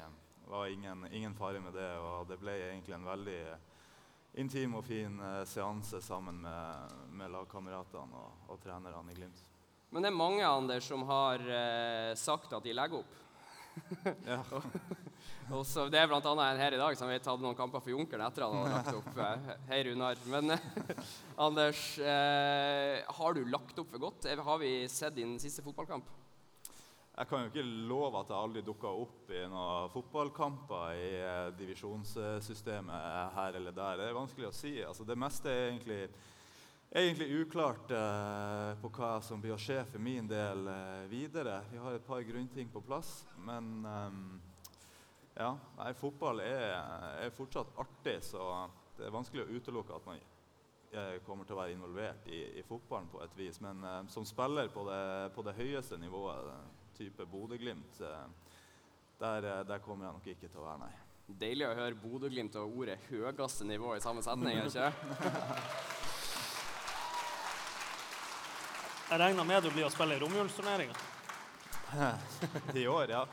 var 0.46 0.70
ingen, 0.70 1.08
ingen 1.10 1.34
fare 1.34 1.58
med 1.66 1.74
det. 1.74 1.90
Og 1.98 2.30
det 2.30 2.38
ble 2.38 2.54
egentlig 2.68 2.94
en 2.94 3.10
veldig 3.10 3.40
intim 4.42 4.76
og 4.78 4.86
fin 4.88 5.20
eh, 5.20 5.42
seanse 5.50 6.02
sammen 6.04 6.42
med, 6.44 6.96
med 7.16 7.32
lagkameratene 7.34 8.22
og, 8.22 8.48
og 8.52 8.64
trenerne 8.64 9.12
i 9.12 9.18
Glimt. 9.18 9.44
Men 9.94 10.04
det 10.04 10.10
er 10.12 10.18
mange 10.18 10.44
Anders, 10.48 10.88
som 10.90 11.06
har 11.08 11.40
eh, 11.40 12.12
sagt 12.20 12.52
at 12.54 12.66
de 12.66 12.74
legger 12.76 13.04
opp. 13.04 13.22
Ja. 14.32 14.42
Og 15.54 15.62
så 15.68 15.86
Det 15.92 16.00
er 16.00 16.08
bl.a. 16.10 16.20
en 16.20 16.60
her 16.60 16.74
i 16.74 16.80
dag 16.80 16.96
som 16.98 17.10
har 17.12 17.20
tatt 17.22 17.42
noen 17.44 17.58
kamper 17.58 17.84
for 17.84 17.94
Junkeren 17.94 18.24
etter 18.26 18.48
han 18.48 18.64
har 18.64 18.72
lagt 18.80 18.96
opp. 18.98 19.10
Eh, 19.14 19.50
Hei, 19.70 19.82
Runar. 19.90 20.20
Men 20.32 20.56
Anders, 21.48 21.82
eh, 22.00 23.04
har 23.20 23.36
du 23.38 23.44
lagt 23.46 23.78
opp 23.80 23.92
for 23.94 24.08
godt? 24.08 24.28
Har 24.48 24.62
vi 24.64 24.72
sett 24.92 25.16
din 25.20 25.38
siste 25.42 25.64
fotballkamp? 25.66 26.10
Jeg 27.16 27.30
kan 27.30 27.46
jo 27.46 27.48
ikke 27.48 27.64
love 27.88 28.20
at 28.20 28.32
jeg 28.32 28.44
aldri 28.44 28.62
dukker 28.68 28.98
opp 29.06 29.30
i 29.32 29.46
noen 29.48 29.92
fotballkamper 29.94 30.98
i 31.00 31.12
eh, 31.24 31.52
divisjonssystemet 31.56 33.36
her 33.38 33.56
eller 33.56 33.72
der. 33.72 34.02
Det 34.02 34.10
er 34.10 34.18
vanskelig 34.18 34.50
å 34.50 34.56
si. 34.56 34.74
Altså, 34.84 35.08
det 35.08 35.16
meste 35.16 35.48
er 35.48 35.70
egentlig, 35.70 36.02
egentlig 36.92 37.30
uklart 37.40 37.96
eh, 37.96 38.74
på 38.84 38.92
hva 39.00 39.14
som 39.24 39.40
blir 39.40 39.56
å 39.56 39.62
skje 39.64 39.80
for 39.94 40.04
min 40.04 40.28
del 40.28 40.68
eh, 40.68 41.08
videre. 41.08 41.62
Vi 41.72 41.80
har 41.80 41.96
et 41.96 42.04
par 42.04 42.28
grunnting 42.28 42.68
på 42.76 42.84
plass, 42.84 43.22
men 43.48 43.72
eh, 43.94 44.22
ja, 45.40 45.54
nei, 45.80 45.94
fotball 45.96 46.44
er, 46.44 46.70
er 47.24 47.36
fortsatt 47.40 47.80
artig, 47.80 48.20
så 48.28 48.66
det 49.00 49.08
er 49.08 49.16
vanskelig 49.16 49.46
å 49.46 49.54
utelukke 49.56 49.96
at 49.96 50.12
man 50.12 50.20
eh, 50.20 51.18
kommer 51.24 51.48
til 51.48 51.56
å 51.56 51.64
være 51.64 51.80
involvert 51.80 52.28
i, 52.28 52.44
i 52.60 52.68
fotballen 52.68 53.08
på 53.12 53.24
et 53.24 53.40
vis. 53.40 53.64
Men 53.64 53.88
eh, 53.88 54.02
som 54.12 54.28
spiller 54.28 54.68
på 54.68 54.84
det, 54.92 55.06
på 55.36 55.48
det 55.48 55.56
høyeste 55.64 56.04
nivået, 56.04 56.75
type 56.98 57.26
Bodø-Glimt, 57.30 58.02
eh, 58.02 58.28
der, 59.20 59.50
eh, 59.52 59.64
der 59.68 59.84
kommer 59.84 60.06
jeg 60.08 60.14
nok 60.14 60.28
ikke 60.34 60.48
til 60.48 60.62
å 60.62 60.68
være, 60.68 60.80
nei. 60.86 60.94
Deilig 61.42 61.68
å 61.68 61.76
høre 61.76 61.96
Bodø-Glimt 61.96 62.56
og 62.62 62.78
ordet 62.78 63.00
'høyeste 63.10 63.66
nivå' 63.66 63.96
i 63.98 64.02
samme 64.02 64.24
setning. 64.24 64.66
ikke? 64.66 64.94
Jeg 69.10 69.20
regner 69.20 69.44
med 69.44 69.64
du 69.64 69.70
blir 69.70 69.86
å 69.86 69.90
spille 69.94 70.16
i 70.16 70.20
romjulsturneringa. 70.20 70.94
I 72.82 72.88
år, 72.88 73.10
ja. 73.10 73.26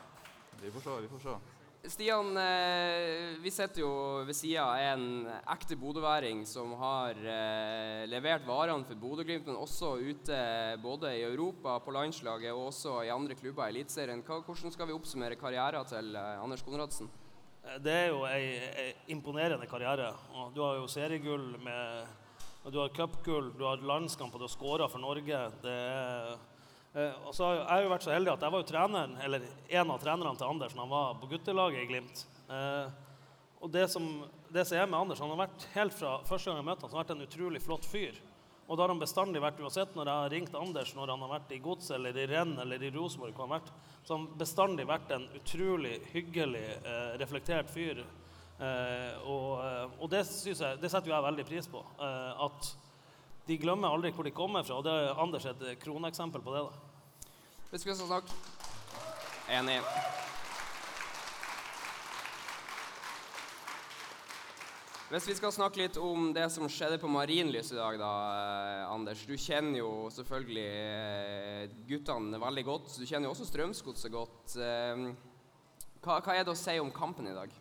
Vi 0.61 0.71
får 0.71 0.81
se. 0.81 1.00
Vi 1.00 1.09
får 1.09 1.21
se. 1.25 1.51
Stian, 1.85 2.37
eh, 2.37 3.35
vi 3.43 3.51
sitter 3.51 3.81
jo 3.83 3.91
ved 4.23 4.37
sida 4.39 4.62
av 4.71 4.79
en 4.79 5.25
ekte 5.51 5.75
bodøværing 5.75 6.45
som 6.47 6.77
har 6.79 7.19
eh, 7.19 8.05
levert 8.07 8.47
varene 8.47 8.87
for 8.87 9.01
Bodø-Glimt, 9.01 9.49
men 9.49 9.59
også 9.59 9.97
ute 9.99 10.39
både 10.79 11.11
i 11.19 11.25
Europa, 11.27 11.81
på 11.83 11.95
landslaget 11.97 12.55
og 12.55 12.69
også 12.69 13.01
i 13.03 13.11
andre 13.11 13.35
klubber 13.35 13.67
i 13.67 13.75
Eliteserien. 13.75 14.23
Hvordan 14.23 14.71
skal 14.71 14.87
vi 14.87 14.95
oppsummere 14.95 15.41
karrieren 15.41 15.91
til 15.91 16.15
eh, 16.15 16.39
Anders 16.45 16.62
Konradsen? 16.62 17.11
Det 17.83 17.97
er 17.97 18.09
jo 18.12 18.23
ei, 18.31 18.95
imponerende 19.11 19.67
karriere. 19.67 20.12
Du 20.55 20.62
har 20.62 20.79
jo 20.79 20.87
seriegull 20.91 21.57
med 21.67 22.07
Du 22.71 22.79
har 22.79 22.95
cupgull, 22.95 23.51
du 23.59 23.67
har 23.67 23.83
landskamp, 23.83 24.31
og 24.35 24.39
du 24.39 24.47
har 24.47 24.55
skåra 24.55 24.87
for 24.87 25.03
Norge. 25.03 25.45
Det 25.67 25.75
er, 25.75 26.37
og 26.95 27.33
så 27.33 27.45
har 27.45 27.55
jeg- 27.55 27.85
jo 27.85 27.91
vært 27.95 28.05
så 28.05 28.13
heldig 28.13 28.33
at 28.33 28.41
jeg 28.41 28.53
var 28.53 28.61
jo 28.61 28.69
treneren, 28.69 29.17
eller 29.25 29.41
en 29.71 29.91
av 29.91 30.01
trenerne 30.01 30.37
til 30.37 30.47
Anders 30.47 30.75
når 30.75 30.83
han 30.83 30.91
var 30.91 31.15
på 31.15 31.29
guttelaget 31.31 31.83
i 31.83 31.87
Glimt. 31.87 32.25
Eh, 32.51 32.91
og 33.63 33.73
det 33.73 33.89
som, 33.91 34.29
det 34.53 34.67
som 34.67 34.77
er 34.79 34.87
med 34.87 35.01
Anders, 35.01 35.19
han 35.19 35.31
har 35.31 35.47
vært 35.47 35.65
helt 35.75 35.95
fra 35.95 36.19
første 36.27 36.51
gang 36.51 36.57
jeg 36.61 36.67
møtte 36.67 36.83
han, 36.83 36.91
så 36.91 36.97
har 36.97 37.05
vært 37.05 37.17
en 37.17 37.27
utrolig 37.27 37.63
flott 37.63 37.85
fyr. 37.85 38.15
Og 38.69 38.77
da 38.77 38.83
har 38.85 38.89
han 38.89 39.01
bestandig 39.01 39.41
vært, 39.43 39.59
uansett 39.61 39.95
når 39.95 40.07
jeg 40.07 40.15
har 40.15 40.31
ringt 40.31 40.55
Anders 40.55 40.95
når 40.95 41.09
han 41.09 41.21
har 41.21 41.41
vært 41.41 41.53
i 41.53 41.59
Godset 41.59 41.95
eller 41.97 42.17
i 42.17 42.27
Renn 42.27 42.59
eller 42.59 42.83
i 42.83 42.91
Rosenborg, 42.91 43.35
hvor 43.35 43.47
han 43.47 43.55
har 43.55 43.61
vært, 43.61 43.73
så 44.05 44.15
har 44.15 44.19
han 44.19 44.39
bestandig 44.39 44.87
vært 44.87 45.11
en 45.17 45.29
utrolig 45.35 45.95
hyggelig, 46.13 46.65
eh, 46.85 47.17
reflektert 47.19 47.69
fyr. 47.71 48.05
Eh, 48.61 49.19
og, 49.27 49.65
eh, 49.65 49.89
og 50.01 50.11
det, 50.11 50.27
synes 50.27 50.61
jeg, 50.61 50.81
det 50.81 50.91
setter 50.91 51.09
jo 51.11 51.17
jeg 51.17 51.25
veldig 51.25 51.47
pris 51.47 51.67
på. 51.69 51.83
Eh, 52.01 52.45
at 52.47 52.75
de 53.47 53.59
glemmer 53.59 53.91
aldri 53.91 54.13
hvor 54.15 54.27
de 54.27 54.35
kommer 54.35 54.63
fra, 54.67 54.79
og 54.79 54.87
det 54.87 54.93
er 54.95 55.21
Anders 55.23 55.47
et 55.51 55.63
kroneksempel 55.83 56.43
på 56.43 56.55
det. 56.55 56.65
da. 56.67 57.29
Vi 57.73 57.79
skal 57.79 57.97
snakke 57.97 58.41
Enig. 59.51 59.81
Hvis 65.13 65.27
vi 65.29 65.35
skal 65.37 65.53
snakke 65.53 65.83
litt 65.83 65.97
om 66.01 66.31
det 66.33 66.47
som 66.55 66.65
skjedde 66.73 66.97
på 67.03 67.11
Marienlyst 67.13 67.75
i 67.75 67.77
dag, 67.77 67.99
da, 68.01 68.13
eh, 68.33 68.85
Anders. 68.89 69.27
Du 69.29 69.35
kjenner 69.37 69.83
jo 69.83 69.91
selvfølgelig 70.15 70.71
eh, 70.71 71.75
guttene 71.91 72.41
veldig 72.41 72.65
godt. 72.65 72.95
Du 72.97 73.05
kjenner 73.05 73.29
jo 73.29 73.35
også 73.35 73.51
Strømsgodset 73.51 74.15
godt. 74.15 74.55
Eh, 74.57 75.05
hva, 76.01 76.17
hva 76.17 76.39
er 76.39 76.47
det 76.47 76.55
å 76.55 76.57
si 76.57 76.79
om 76.81 76.95
kampen 76.97 77.29
i 77.29 77.37
dag? 77.37 77.53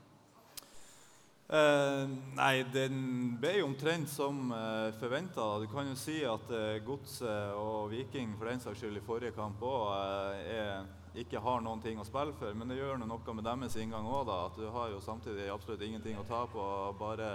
Eh, 1.51 2.09
nei, 2.37 2.63
den 2.71 2.99
ble 3.41 3.57
jo 3.57 3.65
omtrent 3.67 4.07
som 4.07 4.53
eh, 4.55 4.93
forventa. 5.01 5.57
Du 5.59 5.67
kan 5.67 5.89
jo 5.89 5.97
si 5.99 6.21
at 6.23 6.47
eh, 6.55 6.77
Godset 6.87 7.57
og 7.59 7.89
Viking 7.91 8.37
for 8.39 8.47
den 8.47 8.63
saks 8.63 8.79
skyld 8.79 9.01
i 9.01 9.03
forrige 9.03 9.35
kamp 9.35 9.59
òg 9.67 10.37
eh, 10.47 10.77
ikke 11.19 11.41
har 11.43 11.59
noen 11.59 11.81
ting 11.83 11.99
å 11.99 12.05
spille 12.07 12.31
for. 12.39 12.55
Men 12.55 12.71
det 12.71 12.77
gjør 12.79 13.01
noe 13.03 13.35
med 13.35 13.43
deres 13.43 13.75
inngang 13.83 14.07
òg, 14.07 14.23
da. 14.29 14.37
At 14.47 14.61
du 14.61 14.69
har 14.71 14.93
jo 14.93 15.03
samtidig 15.03 15.49
absolutt 15.51 15.83
ingenting 15.83 16.21
å 16.21 16.23
ta 16.29 16.45
på. 16.47 16.69
Bare, 17.01 17.29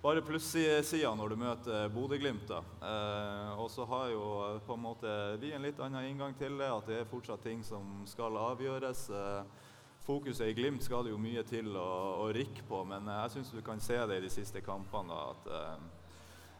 bare 0.00 0.24
plussida 0.24 1.12
når 1.12 1.34
du 1.34 1.42
møter 1.44 1.92
Bodø-Glimt. 1.92 2.48
Eh, 2.48 3.52
og 3.60 3.68
så 3.76 3.84
har 3.92 4.08
jo 4.14 4.24
eh, 4.46 4.58
på 4.64 4.78
en 4.78 4.84
måte 4.86 5.12
vi 5.44 5.52
en 5.52 5.68
litt 5.68 5.84
annen 5.84 6.08
inngang 6.08 6.32
til 6.40 6.56
det. 6.56 6.72
At 6.72 6.88
det 6.88 7.02
er 7.02 7.12
fortsatt 7.12 7.44
ting 7.44 7.60
som 7.60 8.06
skal 8.08 8.40
avgjøres. 8.40 9.10
Eh, 9.12 9.63
Fokuset 10.04 10.46
i 10.46 10.52
Glimt 10.52 10.82
skal 10.82 11.06
det 11.06 11.14
jo 11.14 11.18
mye 11.20 11.40
til 11.48 11.70
å, 11.80 11.90
å 12.20 12.28
rikke 12.36 12.66
på, 12.68 12.82
men 12.84 13.06
eh, 13.08 13.20
jeg 13.22 13.38
syns 13.38 13.52
du 13.54 13.62
kan 13.64 13.80
se 13.80 13.96
det 14.04 14.18
i 14.20 14.24
de 14.26 14.32
siste 14.32 14.60
kampene. 14.60 15.08
da, 15.08 15.30
at 15.32 15.46
eh, 15.48 16.10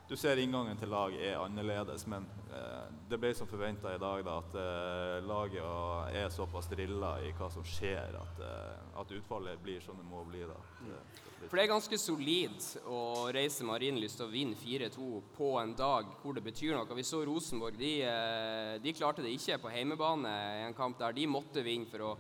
Du 0.08 0.14
ser 0.16 0.40
inngangen 0.40 0.78
til 0.80 0.88
lag 0.88 1.12
er 1.12 1.42
annerledes, 1.42 2.06
men 2.08 2.24
eh, 2.48 2.86
det 3.10 3.18
ble 3.20 3.34
som 3.36 3.48
forventa 3.48 3.92
i 3.92 3.98
dag 4.00 4.22
da, 4.24 4.38
at 4.40 4.56
eh, 4.62 5.28
laget 5.28 6.16
er 6.16 6.32
såpass 6.32 6.70
drilla 6.72 7.18
i 7.20 7.34
hva 7.36 7.50
som 7.52 7.66
skjer, 7.68 8.16
at, 8.16 8.40
at 9.02 9.12
utfallet 9.12 9.60
blir 9.60 9.84
som 9.84 10.00
det 10.00 10.06
må 10.08 10.22
bli. 10.24 10.40
da. 10.48 10.56
Det, 10.78 11.00
det 11.42 11.48
For 11.50 11.60
det 11.60 11.66
er 11.66 11.72
ganske 11.74 11.98
solid 12.00 12.68
å 12.88 13.00
reise 13.36 13.66
Marienlyst 13.68 14.22
og 14.24 14.32
vinne 14.32 14.56
4-2 14.56 15.10
på 15.36 15.50
en 15.60 15.74
dag 15.76 16.08
hvor 16.22 16.32
det 16.32 16.46
betyr 16.48 16.78
noe. 16.78 16.96
Vi 16.96 17.04
så 17.04 17.20
Rosenborg. 17.28 17.76
De, 17.76 17.92
de 18.80 18.96
klarte 18.96 19.26
det 19.26 19.36
ikke 19.36 19.60
på 19.66 19.74
heimebane 19.76 20.32
i 20.62 20.64
en 20.70 20.78
kamp 20.80 20.96
der 21.04 21.12
de 21.12 21.28
måtte 21.28 21.66
vinne 21.66 21.92
for 21.92 22.08
å 22.08 22.14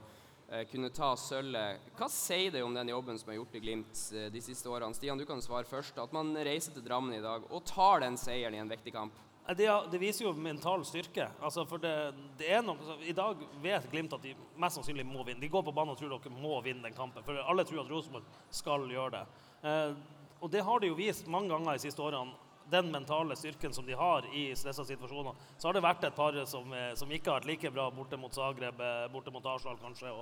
kunne 0.70 0.90
ta 0.94 1.12
sølvet. 1.18 1.84
Hva 1.98 2.08
sier 2.12 2.52
det 2.54 2.62
om 2.64 2.74
den 2.76 2.92
jobben 2.92 3.18
som 3.18 3.32
er 3.32 3.38
gjort 3.40 3.54
i 3.58 3.62
Glimt 3.64 4.00
eh, 4.14 4.30
de 4.32 4.42
siste 4.44 4.70
årene? 4.70 4.94
Stian, 4.96 5.18
du 5.18 5.26
kan 5.28 5.42
svare 5.42 5.66
først. 5.68 5.98
At 5.98 6.14
man 6.14 6.34
reiser 6.36 6.74
til 6.74 6.84
Drammen 6.86 7.16
i 7.16 7.22
dag 7.24 7.46
og 7.50 7.64
tar 7.68 8.04
den 8.04 8.18
seieren 8.20 8.56
i 8.56 8.62
en 8.62 8.70
viktig 8.70 8.94
kamp. 8.94 9.18
Det, 9.44 9.66
det 9.92 10.00
viser 10.00 10.24
jo 10.24 10.32
mental 10.32 10.86
styrke. 10.88 11.26
Altså, 11.44 11.66
for 11.68 11.82
det, 11.82 11.92
det 12.40 12.48
er 12.56 12.62
noe, 12.64 12.96
I 13.04 13.12
dag 13.16 13.42
vet 13.60 13.90
Glimt 13.92 14.14
at 14.16 14.24
de 14.24 14.32
mest 14.60 14.78
sannsynlig 14.78 15.04
må 15.04 15.26
vinne. 15.26 15.42
De 15.42 15.52
går 15.52 15.66
på 15.66 15.74
banen 15.76 15.92
og 15.92 16.00
tror 16.00 16.14
dere 16.14 16.32
må 16.38 16.56
vinne 16.64 16.86
den 16.86 16.96
kampen. 16.96 17.24
For 17.26 17.42
alle 17.44 17.66
tror 17.68 17.82
at 17.84 17.92
Rosenborg 17.92 18.38
skal 18.54 18.86
gjøre 18.88 19.18
det. 19.18 19.24
Eh, 19.68 19.98
og 20.40 20.50
det 20.52 20.64
har 20.64 20.80
de 20.80 20.90
jo 20.92 20.96
vist 20.96 21.28
mange 21.32 21.52
ganger 21.52 21.76
de 21.76 21.84
siste 21.84 22.04
årene. 22.04 22.36
Den 22.70 22.90
mentale 22.92 23.36
styrken 23.36 23.72
som 23.72 23.86
de 23.86 23.92
har 23.92 24.26
i 24.34 24.46
stressa 24.56 24.84
situasjoner. 24.84 25.34
Så 25.58 25.68
har 25.68 25.76
det 25.76 25.82
vært 25.84 26.04
et 26.04 26.16
par 26.16 26.38
som, 26.46 26.72
eh, 26.72 26.94
som 26.94 27.10
ikke 27.10 27.30
har 27.30 27.40
vært 27.40 27.50
like 27.50 27.70
bra 27.70 27.90
borte 27.90 28.16
mot 28.16 28.32
Zagreb, 28.32 28.80
eh, 28.80 29.08
borte 29.12 29.32
mot 29.32 29.46
Arsenal 29.46 29.76
kanskje, 29.76 30.12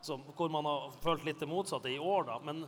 som, 0.00 0.22
hvor 0.36 0.50
man 0.50 0.64
har 0.64 0.90
følt 1.02 1.24
litt 1.24 1.38
det 1.38 1.48
motsatte 1.48 1.92
i 1.92 1.98
år. 1.98 2.24
da. 2.26 2.38
Men 2.38 2.66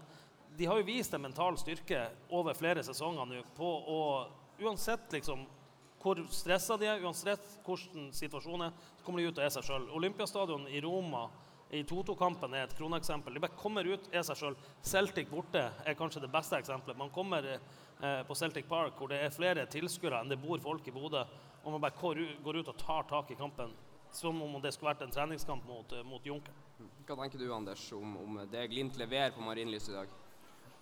de 0.56 0.64
har 0.66 0.76
jo 0.78 0.84
vist 0.84 1.14
en 1.14 1.22
mental 1.22 1.56
styrke 1.56 2.10
over 2.30 2.54
flere 2.54 2.82
sesonger 2.82 3.26
nå 3.26 3.42
på 3.56 3.70
å 3.88 4.00
Uansett 4.54 5.10
liksom 5.10 5.40
hvor 6.04 6.20
stressa 6.30 6.76
de 6.76 6.86
er, 6.86 7.00
uansett 7.02 7.46
hvordan 7.64 8.10
situasjonen 8.12 8.68
er, 8.68 8.74
så 8.98 9.06
kommer 9.06 9.22
de 9.22 9.30
ut 9.30 9.38
og 9.40 9.46
er 9.46 9.52
seg 9.54 9.64
sjøl. 9.66 9.86
Olympiastadion 9.96 10.66
i 10.68 10.82
Roma 10.84 11.24
i 11.74 11.80
2-2-kampen 11.88 12.54
er 12.54 12.66
et 12.66 12.74
kroneksempel. 12.76 13.34
De 13.34 13.42
bare 13.42 13.56
kommer 13.58 13.88
ut, 13.88 14.10
er 14.12 14.22
seg 14.26 14.38
sjøl. 14.38 14.58
Celtic 14.84 15.30
borte 15.32 15.64
er 15.64 15.96
kanskje 15.98 16.22
det 16.26 16.30
beste 16.32 16.60
eksempelet. 16.60 16.98
Man 17.00 17.12
kommer 17.14 17.48
eh, 17.54 17.64
på 18.28 18.36
Celtic 18.36 18.66
Park 18.68 18.98
hvor 18.98 19.08
det 19.10 19.22
er 19.22 19.32
flere 19.32 19.64
tilskuere 19.70 20.20
enn 20.20 20.30
det 20.32 20.40
bor 20.42 20.60
folk 20.60 20.86
i 20.88 20.94
Bodø, 20.94 21.22
og 21.64 21.72
man 21.72 21.80
bare 21.80 21.96
går 21.96 22.60
ut- 22.60 22.68
og 22.68 22.76
tar 22.80 23.06
tak 23.08 23.30
i 23.32 23.38
kampen 23.38 23.72
som 24.14 24.42
om 24.42 24.60
det 24.62 24.72
skulle 24.74 24.92
vært 24.92 25.02
en 25.06 25.14
treningskamp 25.14 25.64
mot, 25.66 25.92
eh, 25.92 26.04
mot 26.06 26.26
Junker. 26.26 26.54
Hva 27.06 27.16
tenker 27.18 27.38
du, 27.38 27.48
Anders, 27.54 27.82
om, 27.92 28.16
om 28.22 28.38
det 28.50 28.68
Glimt 28.70 28.96
leverer 28.98 29.34
på 29.34 29.42
Marienlyst 29.44 29.90
i 29.90 29.96
dag? 29.96 30.12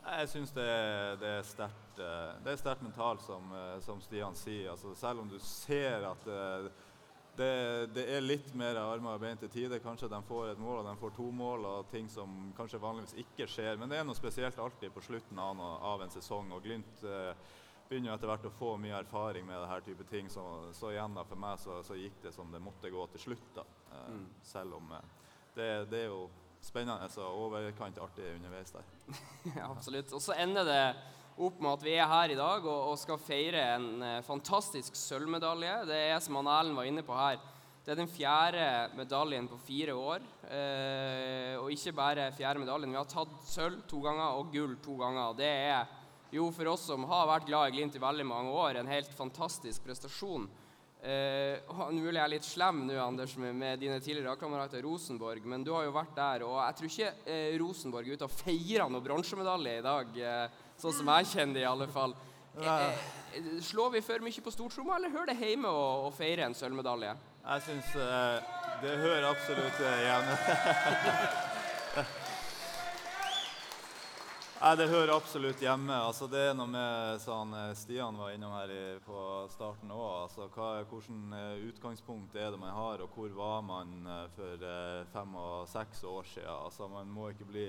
Jeg 0.03 0.29
syns 0.33 0.53
det, 0.57 0.69
det 1.23 1.29
er 1.39 1.45
sterkt 1.47 2.01
eh, 2.03 2.31
Det 2.43 2.53
er 2.53 2.61
sterkt 2.61 2.83
mentalt, 2.83 3.23
som, 3.25 3.53
eh, 3.57 3.77
som 3.85 4.01
Stian 4.03 4.37
sier. 4.39 4.73
Altså, 4.73 4.95
selv 4.99 5.23
om 5.23 5.31
du 5.31 5.39
ser 5.43 6.09
at 6.11 6.27
eh, 6.27 6.69
det, 7.37 7.87
det 7.95 8.05
er 8.13 8.21
litt 8.25 8.51
mer 8.59 8.77
armer 8.77 9.17
og 9.17 9.23
bein 9.23 9.39
til 9.41 9.51
tider. 9.53 9.81
Kanskje 9.85 10.11
de 10.13 10.21
får 10.29 10.53
et 10.53 10.61
mål 10.61 10.83
og 10.83 10.89
de 10.91 10.95
får 11.01 11.15
to 11.17 11.31
mål, 11.33 11.65
og 11.69 11.89
ting 11.93 12.11
som 12.13 12.53
kanskje 12.57 12.81
vanligvis 12.83 13.17
ikke 13.25 13.49
skjer. 13.49 13.81
Men 13.81 13.93
det 13.93 14.01
er 14.01 14.07
noe 14.09 14.19
spesielt 14.19 14.59
alltid 14.61 14.93
på 14.93 15.05
slutten 15.05 15.41
av, 15.41 15.57
noe, 15.57 15.79
av 15.93 16.05
en 16.05 16.13
sesong. 16.13 16.53
Og 16.53 16.67
Glimt 16.67 17.05
eh, 17.09 17.33
begynner 17.89 18.13
jo 18.13 18.19
etter 18.19 18.33
hvert 18.33 18.47
å 18.51 18.55
få 18.59 18.75
mye 18.83 19.01
erfaring 19.01 19.49
med 19.49 19.57
denne 19.63 19.81
type 19.87 20.07
ting. 20.11 20.29
Så, 20.33 20.45
så 20.77 20.93
igjen 20.93 21.17
da, 21.17 21.25
for 21.29 21.41
meg 21.41 21.61
så, 21.63 21.81
så 21.87 21.97
gikk 21.97 22.21
det 22.27 22.35
som 22.37 22.53
det 22.53 22.61
måtte 22.63 22.93
gå 22.93 23.09
til 23.15 23.27
slutt. 23.29 23.49
da. 23.57 23.67
Eh, 23.97 24.23
Selv 24.53 24.77
om 24.83 24.93
eh, 24.93 25.11
det, 25.57 25.71
det 25.93 26.05
er 26.05 26.13
jo 26.13 26.27
spennende 26.63 27.09
og 27.25 27.41
overkant 27.49 27.99
artig 27.99 28.29
underveis 28.37 28.77
der. 28.77 28.93
Ja, 29.57 29.73
absolutt. 29.73 30.13
Og 30.13 30.23
så 30.23 30.37
ender 30.39 30.69
det 30.69 30.83
opp 31.37 31.61
med 31.61 31.73
at 31.73 31.85
vi 31.87 31.95
er 31.97 32.11
her 32.11 32.35
i 32.35 32.39
dag 32.39 32.67
og, 32.67 32.93
og 32.93 33.01
skal 33.01 33.21
feire 33.21 33.63
en 33.77 34.05
eh, 34.05 34.21
fantastisk 34.27 34.97
sølvmedalje. 34.99 35.79
Det 35.89 36.01
er 36.11 36.21
som 36.21 36.37
han 36.41 36.51
Erlend 36.53 36.79
var 36.79 36.89
inne 36.91 37.05
på 37.07 37.17
her, 37.17 37.41
det 37.83 37.95
er 37.95 37.99
den 37.99 38.11
fjerde 38.11 38.67
medaljen 38.95 39.49
på 39.51 39.59
fire 39.67 39.95
år. 39.99 40.23
Eh, 40.47 41.57
og 41.59 41.73
ikke 41.75 41.97
bare 41.99 42.29
fjerde 42.37 42.63
medaljen. 42.63 42.93
Vi 42.95 43.01
har 43.01 43.09
tatt 43.11 43.33
sølv 43.49 43.81
to 43.91 43.99
ganger 44.05 44.39
og 44.39 44.53
gull 44.55 44.77
to 44.85 44.95
ganger. 45.01 45.35
Det 45.41 45.51
er 45.51 45.99
jo 46.33 46.47
for 46.55 46.71
oss 46.71 46.87
som 46.89 47.09
har 47.11 47.27
vært 47.29 47.49
glad 47.49 47.69
i 47.69 47.75
Glimt 47.77 47.97
i 47.99 48.03
veldig 48.03 48.27
mange 48.29 48.53
år, 48.55 48.79
en 48.79 48.93
helt 48.93 49.11
fantastisk 49.19 49.83
prestasjon. 49.85 50.47
Eh, 51.03 51.59
og 51.75 51.97
jeg 51.99 52.15
er 52.15 52.31
litt 52.31 52.47
slem 52.47 52.85
nå, 52.87 52.95
Anders, 53.03 53.35
med, 53.35 53.57
med 53.59 53.81
dine 53.83 53.99
tidligere 53.99 54.31
lagkamerater 54.31 54.85
Rosenborg, 54.87 55.43
men 55.51 55.65
du 55.67 55.73
har 55.75 55.89
jo 55.89 55.97
vært 55.97 56.15
der, 56.15 56.45
og 56.47 56.61
jeg 56.61 56.77
tror 56.79 56.93
ikke 56.93 57.09
eh, 57.27 57.57
Rosenborg 57.59 58.07
er 58.07 58.21
ute 58.21 58.29
og 58.29 58.37
feirer 58.37 58.93
noe 58.93 59.03
bronsemedalje 59.03 59.73
i 59.81 59.83
dag, 59.83 60.13
eh, 60.23 60.61
sånn 60.83 60.95
som 60.97 61.11
jeg 61.15 61.31
kjenner 61.31 61.55
det 61.55 61.63
i 61.63 61.69
alle 61.71 61.89
fall. 61.91 62.15
Eh, 62.59 62.71
eh, 63.39 63.61
slår 63.65 63.91
vi 63.95 64.01
for 64.05 64.25
mye 64.25 64.43
på 64.45 64.53
stortromma, 64.53 64.97
eller 64.99 65.15
hører 65.15 65.31
det 65.33 65.39
hjemme 65.41 65.69
å, 65.71 66.09
å 66.09 66.11
feire 66.15 66.43
en 66.49 66.57
sølvmedalje? 66.59 67.15
Jeg 67.43 67.65
syns 67.69 67.95
eh, 67.99 68.37
det 68.83 68.97
hører 69.05 69.29
absolutt 69.31 69.79
hjemme. 69.81 70.35
Nei, 74.63 74.77
det 74.79 74.87
hører 74.93 75.11
absolutt 75.17 75.63
hjemme. 75.63 75.95
Altså, 76.07 76.29
det 76.31 76.39
er 76.49 76.53
noe 76.55 76.71
med 76.71 77.19
sånn 77.23 77.51
Stian 77.75 78.15
var 78.15 78.31
innom 78.31 78.53
her 78.55 78.71
i, 78.71 78.83
på 79.03 79.17
starten 79.51 79.91
òg. 79.91 80.29
Altså, 80.29 80.47
Hvilket 80.55 81.67
utgangspunkt 81.67 82.37
er 82.39 82.55
det 82.55 82.61
man 82.63 82.71
har, 82.77 83.03
og 83.03 83.11
hvor 83.17 83.33
var 83.35 83.59
man 83.67 84.07
for 84.37 84.55
eh, 84.69 85.03
fem 85.15 85.35
og 85.35 85.67
seks 85.71 86.05
år 86.07 86.31
siden? 86.35 86.55
Altså, 86.69 86.87
man 86.91 87.11
må 87.11 87.33
ikke 87.33 87.51
bli 87.51 87.67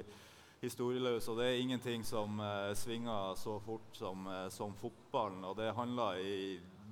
historieløs, 0.63 1.27
og 1.29 1.39
det 1.39 1.50
er 1.50 1.62
ingenting 1.62 2.05
som 2.08 2.39
eh, 2.39 2.72
svinger 2.79 3.36
så 3.39 3.58
fort 3.63 3.98
som, 3.98 4.27
eh, 4.32 4.48
som 4.53 4.75
fotballen. 4.79 5.43
Og 5.50 5.58
det 5.60 5.74
handler 5.75 6.22
i 6.24 6.38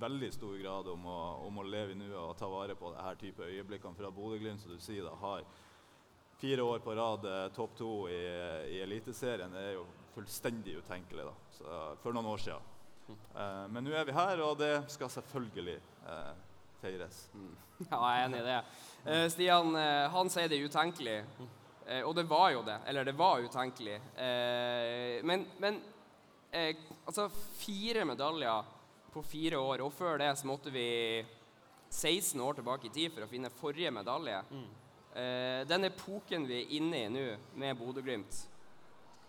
veldig 0.01 0.31
stor 0.33 0.57
grad 0.59 0.89
om 0.91 1.05
å, 1.07 1.19
om 1.47 1.61
å 1.61 1.67
leve 1.67 1.95
i 1.95 1.99
nuet 1.99 2.17
og 2.19 2.35
ta 2.39 2.49
vare 2.51 2.75
på 2.75 2.91
denne 2.91 3.15
type 3.21 3.47
øyeblikkene. 3.47 3.95
fra 3.95 4.11
Bodø-Glimt, 4.11 4.61
som 4.61 4.73
du 4.73 4.81
sier, 4.81 5.05
da, 5.05 5.15
har 5.21 5.45
fire 6.41 6.63
år 6.65 6.79
på 6.83 6.95
rad 6.97 7.25
eh, 7.29 7.47
topp 7.55 7.77
to 7.77 7.93
i, 8.09 8.21
i 8.75 8.81
Eliteserien 8.81 9.53
er 9.55 9.75
jo 9.77 9.87
fullstendig 10.15 10.75
utenkelig 10.81 11.25
da, 11.29 11.33
så, 11.55 11.81
for 12.03 12.17
noen 12.17 12.31
år 12.33 12.41
siden. 12.43 12.69
Uh, 13.35 13.67
men 13.71 13.83
nå 13.83 13.93
er 13.95 14.05
vi 14.07 14.15
her, 14.15 14.39
og 14.43 14.57
det 14.59 14.73
skal 14.91 15.09
selvfølgelig 15.11 15.79
uh, 16.07 16.31
feires. 16.81 17.25
Ja, 17.89 17.97
jeg 17.97 18.19
er 18.19 18.27
enig 18.27 18.39
i 18.39 18.45
det. 18.45 18.57
Uh, 19.07 19.23
Stian, 19.33 19.71
eh, 19.73 20.03
han 20.13 20.29
sier 20.29 20.51
det 20.51 20.59
er 20.59 20.67
utenkelig. 20.69 21.15
Eh, 21.87 22.03
og 22.03 22.15
det 22.15 22.27
var 22.29 22.51
jo 22.55 22.61
det. 22.67 22.77
Eller 22.87 23.07
det 23.07 23.15
var 23.17 23.41
utenkelig. 23.41 23.97
Eh, 24.15 25.23
men 25.23 25.47
men 25.59 25.81
eh, 26.51 26.75
altså 27.05 27.29
fire 27.59 28.05
medaljer 28.05 28.77
på 29.13 29.23
fire 29.23 29.57
år, 29.59 29.81
og 29.83 29.93
før 29.93 30.21
det 30.21 30.31
så 30.39 30.47
måtte 30.47 30.71
vi 30.71 31.25
16 31.89 32.39
år 32.41 32.53
tilbake 32.59 32.87
i 32.87 32.93
tid 32.95 33.11
for 33.11 33.25
å 33.25 33.31
finne 33.31 33.51
forrige 33.51 33.91
medalje. 33.91 34.37
Eh, 35.11 35.67
den 35.67 35.89
epoken 35.89 36.47
vi 36.47 36.61
er 36.61 36.77
inne 36.77 37.01
i 37.03 37.09
nå 37.11 37.25
med 37.59 37.75
Bodø-Glimt, 37.75 38.45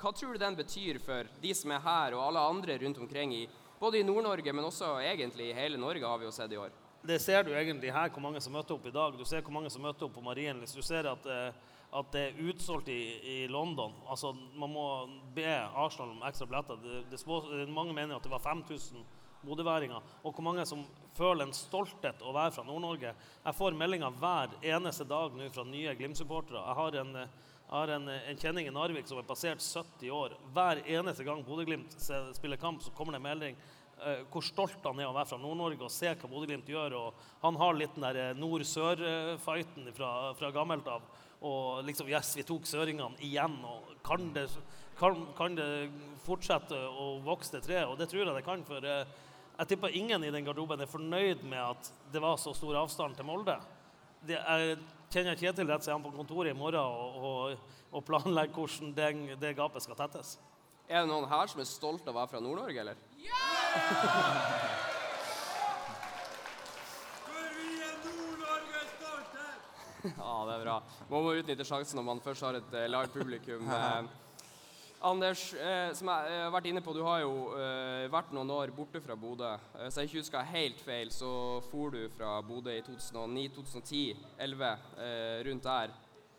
hva 0.02 0.10
tror 0.14 0.34
du 0.34 0.42
den 0.42 0.56
betyr 0.58 0.98
for 1.02 1.26
de 1.42 1.50
som 1.54 1.70
er 1.74 1.82
her, 1.82 2.14
og 2.14 2.24
alle 2.26 2.46
andre 2.52 2.78
rundt 2.82 2.98
omkring 2.98 3.34
i 3.34 3.42
både 3.78 4.00
i 4.00 4.06
Nord-Norge, 4.06 4.54
men 4.54 4.66
også 4.66 4.96
egentlig 5.02 5.50
i 5.50 5.54
hele 5.54 5.78
Norge, 5.78 6.06
har 6.06 6.18
vi 6.18 6.26
jo 6.26 6.34
sett 6.34 6.54
i 6.54 6.58
år? 6.58 6.70
Det 7.02 7.18
ser 7.22 7.42
du 7.42 7.50
egentlig 7.54 7.90
her, 7.90 8.10
hvor 8.14 8.22
mange 8.22 8.40
som 8.42 8.54
møtte 8.54 8.74
opp 8.74 8.84
i 8.86 8.94
dag. 8.94 9.14
Du 9.18 9.24
ser 9.26 9.42
hvor 9.42 9.54
mange 9.54 9.70
som 9.74 9.82
møtte 9.82 10.06
opp 10.06 10.14
på 10.14 10.22
Marienlyst. 10.22 10.76
Du 10.78 10.86
ser 10.86 11.08
at, 11.10 11.26
eh, 11.26 11.54
at 11.92 12.12
det 12.14 12.22
er 12.24 12.38
utsolgt 12.48 12.88
i, 12.88 13.00
i 13.20 13.38
London. 13.52 13.92
Altså, 14.08 14.32
man 14.56 14.72
må 14.72 14.86
be 15.34 15.44
Arsenal 15.44 16.14
om 16.14 16.22
ekstra 16.24 16.48
billetter. 16.48 16.78
Det, 16.80 17.02
det, 17.12 17.20
eh, 17.26 17.68
mange 17.68 17.92
mener 17.92 18.16
at 18.16 18.24
det 18.24 18.32
var 18.32 18.40
5000 18.40 19.04
bodøværinger. 19.42 20.00
Og 20.22 20.32
hvor 20.32 20.46
mange 20.46 20.64
som 20.66 20.84
føler 21.16 21.44
en 21.44 21.56
stolthet 21.56 22.22
å 22.22 22.32
være 22.32 22.54
fra 22.56 22.64
Nord-Norge. 22.64 23.12
Jeg 23.44 23.58
får 23.58 23.76
meldinger 23.76 24.14
hver 24.22 24.54
eneste 24.62 25.04
dag 25.08 25.34
nå 25.36 25.50
fra 25.52 25.66
nye 25.68 25.96
Glimt-supportere. 25.98 26.62
Jeg 26.62 26.80
har 26.80 27.00
en 27.02 27.16
jeg 27.72 27.78
har 27.78 27.90
en, 27.94 28.08
en 28.12 28.36
kjenning 28.36 28.66
i 28.68 28.72
Narvik 28.74 29.06
som 29.08 29.16
er 29.16 29.24
passert 29.24 29.62
70 29.64 30.10
år. 30.12 30.34
Hver 30.52 30.82
eneste 30.84 31.24
gang 31.24 31.40
Bodø-Glimt 31.46 31.94
spiller 31.96 32.60
kamp, 32.60 32.82
så 32.84 32.92
kommer 32.92 33.16
det 33.16 33.22
en 33.22 33.24
melding 33.24 33.56
eh, 34.06 34.22
hvor 34.32 34.44
stolt 34.44 34.84
han 34.86 35.00
er 35.00 35.08
av 35.08 35.14
å 35.14 35.18
være 35.18 35.30
fra 35.32 35.40
Nord-Norge 35.40 35.86
og 35.86 35.92
se 35.92 36.12
hva 36.12 36.30
Bodø-Glimt 36.30 36.68
gjør. 36.68 36.96
Og 36.98 37.26
han 37.42 37.58
har 37.60 37.76
litt 37.78 37.96
den 37.96 38.06
der 38.06 38.20
eh, 38.20 38.38
nord-sør-fighten 38.38 39.90
fra, 39.96 40.12
fra 40.38 40.52
gammelt 40.54 40.88
av. 40.90 41.04
Og 41.42 41.82
liksom 41.86 42.10
Yes, 42.12 42.34
vi 42.38 42.46
tok 42.46 42.68
søringene 42.68 43.18
igjen. 43.24 43.58
Og 43.66 43.92
kan 44.06 44.30
det, 44.34 44.46
kan, 44.98 45.26
kan 45.38 45.58
det 45.58 45.68
fortsette 46.26 46.78
å 46.78 47.16
vokse 47.26 47.56
det 47.56 47.64
treet? 47.66 47.88
Og 47.90 47.98
det 47.98 48.10
tror 48.10 48.24
jeg 48.24 48.36
det 48.38 48.46
kan. 48.46 48.64
For 48.68 48.86
eh, 48.86 49.04
jeg 49.58 49.72
tipper 49.74 49.98
ingen 49.98 50.24
i 50.24 50.32
den 50.34 50.46
garderoben 50.46 50.82
er 50.82 50.90
fornøyd 50.90 51.44
med 51.46 51.60
at 51.60 51.92
det 52.12 52.22
var 52.22 52.38
så 52.40 52.54
stor 52.56 52.80
avstand 52.84 53.18
til 53.18 53.28
Molde. 53.28 53.58
Det 54.22 54.38
jeg 54.38 54.78
kjenner 55.12 55.36
Kjetil 55.36 55.68
rett, 55.68 55.84
så 55.84 55.92
er 55.92 55.98
han 55.98 56.04
på 56.04 56.14
kontoret 56.14 56.54
i 56.54 56.56
morgen 56.56 56.80
og, 56.80 57.26
og, 57.28 57.76
og 57.92 58.04
planlegger 58.06 58.54
hvordan 58.56 58.94
det, 58.96 59.36
det 59.42 59.56
gapet 59.58 59.84
skal 59.84 59.98
tettes. 59.98 60.36
Er 60.88 61.04
det 61.04 61.10
noen 61.10 61.28
her 61.30 61.50
som 61.50 61.60
er 61.62 61.68
stolt 61.68 62.06
av 62.06 62.14
å 62.14 62.18
være 62.20 62.32
fra 62.32 62.40
Nord-Norge, 62.42 62.82
eller? 62.82 62.98
Ja, 63.22 63.61
det 70.46 70.58
er 70.58 70.64
bra. 70.64 70.82
Man 71.08 71.22
må 71.24 71.36
utnytte 71.38 71.64
sjansen 71.64 71.96
når 72.00 72.06
man 72.08 72.20
først 72.24 72.44
har 72.44 72.58
et 72.58 72.74
uh, 72.74 72.88
live-publikum. 72.90 73.70
Eh, 73.70 74.02
Anders, 75.02 75.48
eh, 75.54 75.90
som 75.98 76.06
jeg 76.12 76.30
eh, 76.30 76.40
har 76.44 76.52
vært 76.54 76.68
inne 76.70 76.80
på, 76.84 76.92
du 76.94 77.00
har 77.02 77.24
jo 77.24 77.32
eh, 77.58 78.04
vært 78.12 78.30
noen 78.36 78.52
år 78.54 78.70
borte 78.76 79.00
fra 79.02 79.16
Bodø. 79.18 79.48
Eh, 79.74 79.88
så 79.90 80.02
jeg 80.04 80.12
ikke 80.12 80.20
husker 80.20 80.46
helt 80.52 80.82
feil, 80.84 81.10
så 81.10 81.30
for 81.72 81.90
du 81.90 82.04
fra 82.14 82.36
Bodø 82.46 82.70
i 82.70 82.84
2009, 82.86 83.48
2010, 83.56 84.02
11, 84.46 84.70
eh, 85.02 85.40
rundt 85.48 85.66
der. 85.66 85.96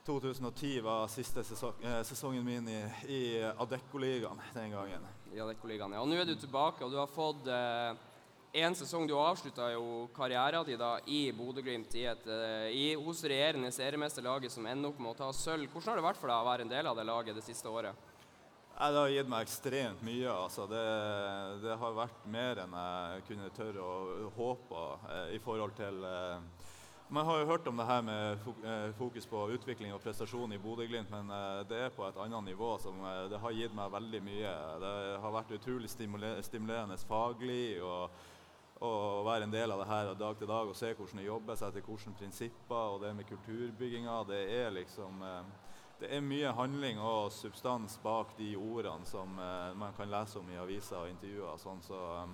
2010 0.08 0.80
var 0.86 1.12
siste 1.12 1.44
sesong, 1.44 1.84
eh, 1.84 2.00
sesongen 2.08 2.48
min 2.48 2.72
i, 2.72 2.80
i 3.12 3.22
Adecco-ligaen 3.52 4.40
den 4.56 4.72
gangen. 4.78 5.12
I 5.34 5.60
kollegaen, 5.62 5.94
Ja. 5.94 6.02
Og 6.02 6.08
nå 6.08 6.16
er 6.20 6.26
du 6.26 6.36
tilbake, 6.36 6.84
og 6.86 6.92
du 6.92 6.98
har 6.98 7.08
fått 7.08 7.48
én 8.54 8.76
sesong. 8.78 9.08
Du 9.08 9.16
avslutta 9.18 9.72
jo 9.74 10.08
karrieren 10.14 10.66
din 10.66 10.78
da 10.78 11.00
i 11.10 11.32
Bodø-Glimt 11.34 11.96
eh, 11.98 13.00
hos 13.02 13.24
regjerende 13.26 13.72
seriemesterlaget 13.74 14.54
som 14.54 14.66
ender 14.70 14.92
opp 14.92 15.00
med 15.02 15.14
å 15.14 15.18
ta 15.18 15.30
sølv. 15.34 15.72
Hvordan 15.74 15.94
har 15.94 16.02
det 16.02 16.08
vært 16.08 16.22
for 16.22 16.30
deg 16.30 16.42
å 16.42 16.50
være 16.52 16.68
en 16.68 16.74
del 16.74 16.90
av 16.90 16.98
det 16.98 17.08
laget 17.10 17.40
det 17.40 17.46
siste 17.46 17.70
året? 17.70 18.10
Det 18.74 18.98
har 18.98 19.10
gitt 19.14 19.30
meg 19.30 19.46
ekstremt 19.46 20.02
mye. 20.06 20.30
altså. 20.30 20.68
Det, 20.70 20.84
det 21.66 21.78
har 21.82 21.98
vært 21.98 22.28
mer 22.30 22.62
enn 22.64 22.78
jeg 22.78 23.26
kunne 23.30 23.52
tørre 23.58 23.86
å 23.86 24.30
håpe 24.38 24.86
eh, 25.10 25.34
i 25.38 25.42
forhold 25.42 25.74
til 25.80 26.06
eh, 26.10 26.38
Man 27.14 27.26
har 27.26 27.40
jo 27.40 27.46
hørt 27.46 27.68
om 27.68 27.78
det 27.78 27.86
her 27.86 28.02
med 28.02 28.32
eh, 28.66 28.94
fokus 28.98 29.28
på 29.30 29.44
utvikling 29.54 29.92
og 29.94 30.00
prestasjon 30.02 30.56
i 30.56 30.58
Bodø-Glimt, 30.58 31.12
men 31.14 31.28
eh, 31.30 31.60
det 31.70 31.78
er 31.78 31.92
på 31.94 32.08
et 32.08 32.16
annet 32.18 32.48
nivå 32.48 32.72
som 32.82 32.96
eh, 33.06 33.28
det 33.30 33.38
har 33.38 33.52
gitt 33.54 33.74
meg 33.78 33.92
veldig 33.94 34.22
mye. 34.26 34.54
Det 34.82 34.94
har 35.22 35.36
vært 35.36 35.52
utrolig 35.54 35.92
stimulerende 35.94 36.98
faglig. 37.06 37.78
å 37.84 39.22
være 39.28 39.46
en 39.46 39.54
del 39.54 39.72
av 39.72 39.84
det 39.84 39.86
her 39.92 40.10
dag 40.18 40.40
til 40.40 40.50
dag 40.50 40.68
og 40.72 40.76
se 40.76 40.90
hvordan 40.90 41.20
det 41.22 41.28
jobbes 41.28 41.62
etter 41.62 41.86
hvilke 41.86 42.14
prinsipper 42.18 42.96
og 42.96 43.04
det 43.04 43.12
med 43.14 43.30
kulturbygginga. 43.30 44.16
Det 44.28 44.42
er 44.56 44.74
liksom 44.74 45.22
det 46.02 46.10
er 46.10 46.26
mye 46.26 46.56
handling 46.58 46.98
og 47.00 47.32
substans 47.32 48.00
bak 48.04 48.34
de 48.38 48.56
ordene 48.58 49.06
som 49.06 49.38
man 49.78 49.94
kan 49.96 50.10
lese 50.10 50.42
om 50.42 50.50
i 50.50 50.58
aviser 50.58 50.98
og 50.98 51.14
intervjuer. 51.14 51.62
Sånn, 51.62 51.86
så, 51.86 52.26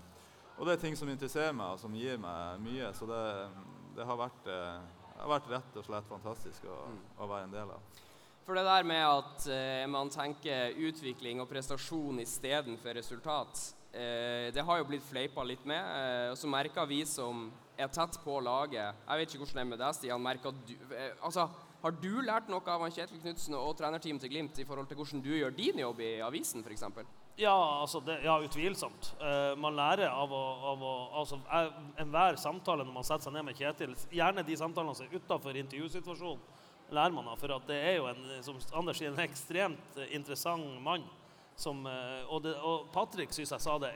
og 0.56 0.64
det 0.66 0.78
er 0.78 0.82
ting 0.88 0.96
som 0.96 1.12
interesserer 1.12 1.52
meg 1.52 1.76
og 1.76 1.84
som 1.84 2.00
gir 2.00 2.18
meg 2.18 2.64
mye. 2.64 2.94
Så 2.96 3.06
det, 3.12 3.20
det, 3.96 4.06
har, 4.06 4.20
vært, 4.20 4.46
eh, 4.52 5.08
det 5.16 5.24
har 5.24 5.34
vært 5.34 5.50
rett 5.54 5.80
og 5.82 5.88
slett 5.88 6.12
fantastisk 6.12 6.70
å, 6.70 6.78
å 7.20 7.30
være 7.30 7.50
en 7.50 7.58
del 7.58 7.74
av. 7.76 8.06
For 8.50 8.58
det 8.58 8.66
der 8.66 8.86
med 8.88 9.04
at 9.06 9.44
eh, 9.54 9.88
man 9.92 10.10
tenker 10.10 10.74
utvikling 10.90 11.38
og 11.44 11.50
prestasjon 11.52 12.18
istedenfor 12.24 12.98
resultat, 12.98 13.60
eh, 13.94 14.50
det 14.56 14.64
har 14.66 14.80
jo 14.80 14.88
blitt 14.90 15.06
fleipa 15.06 15.46
litt 15.46 15.68
med. 15.70 15.78
Eh, 15.78 16.32
og 16.32 16.38
så 16.40 16.50
merker 16.50 16.90
vi 16.90 17.04
som 17.06 17.52
er 17.80 17.92
tett 17.94 18.18
på 18.24 18.40
laget 18.44 18.82
Jeg 19.06 19.20
vet 19.20 19.30
ikke 19.30 19.44
hvordan 19.44 19.60
det 19.60 19.62
er 19.62 19.70
med 19.70 19.82
deg, 19.84 19.96
Stian. 19.96 20.26
Merker 20.26 20.58
du, 20.66 20.74
eh, 20.98 21.14
altså, 21.22 21.46
har 21.84 21.96
du 22.02 22.12
lært 22.26 22.50
noe 22.50 22.74
av 22.74 22.88
Kjetil 22.90 23.22
Knutsen 23.22 23.56
og 23.56 23.78
trenerteamet 23.78 24.26
til 24.26 24.34
Glimt 24.34 24.58
i 24.60 24.66
forhold 24.68 24.90
til 24.90 24.98
hvordan 24.98 25.22
du 25.24 25.30
gjør 25.36 25.54
din 25.56 25.86
jobb 25.86 26.02
i 26.04 26.12
avisen, 26.26 26.66
f.eks.? 26.66 26.90
Ja, 27.40 27.80
altså 27.82 28.00
det, 28.00 28.18
ja 28.24 28.34
utvilsomt. 28.44 29.14
Uh, 29.22 29.56
man 29.58 29.78
lærer 29.78 30.10
av 30.12 30.32
å, 30.36 30.40
av 30.74 30.82
å 30.84 30.94
altså, 31.22 31.38
Enhver 32.02 32.36
samtale 32.36 32.84
når 32.84 32.98
man 32.98 33.06
setter 33.08 33.30
seg 33.30 33.36
ned 33.38 33.46
med 33.48 33.56
Kjetil, 33.56 33.94
gjerne 34.12 34.44
de 34.44 34.58
samtalene 34.60 34.98
som 34.98 35.06
er 35.06 35.22
utafor 35.22 35.60
intervjusituasjonen, 35.62 36.42
lærer 36.92 37.16
man 37.16 37.30
av. 37.32 37.38
For 37.40 37.54
at 37.56 37.70
det 37.70 37.78
er 37.80 37.96
jo 37.96 38.10
en, 38.10 38.26
som 38.44 38.58
Anders 38.82 39.00
sier, 39.00 39.14
en 39.14 39.24
ekstremt 39.24 40.02
interessant 40.10 40.82
mann. 40.84 41.06
Som, 41.56 41.86
uh, 41.88 42.28
og, 42.28 42.42
det, 42.44 42.58
og 42.60 42.92
Patrick 42.92 43.32
syns 43.36 43.56
jeg 43.56 43.64
sa 43.64 43.78
det 43.80 43.94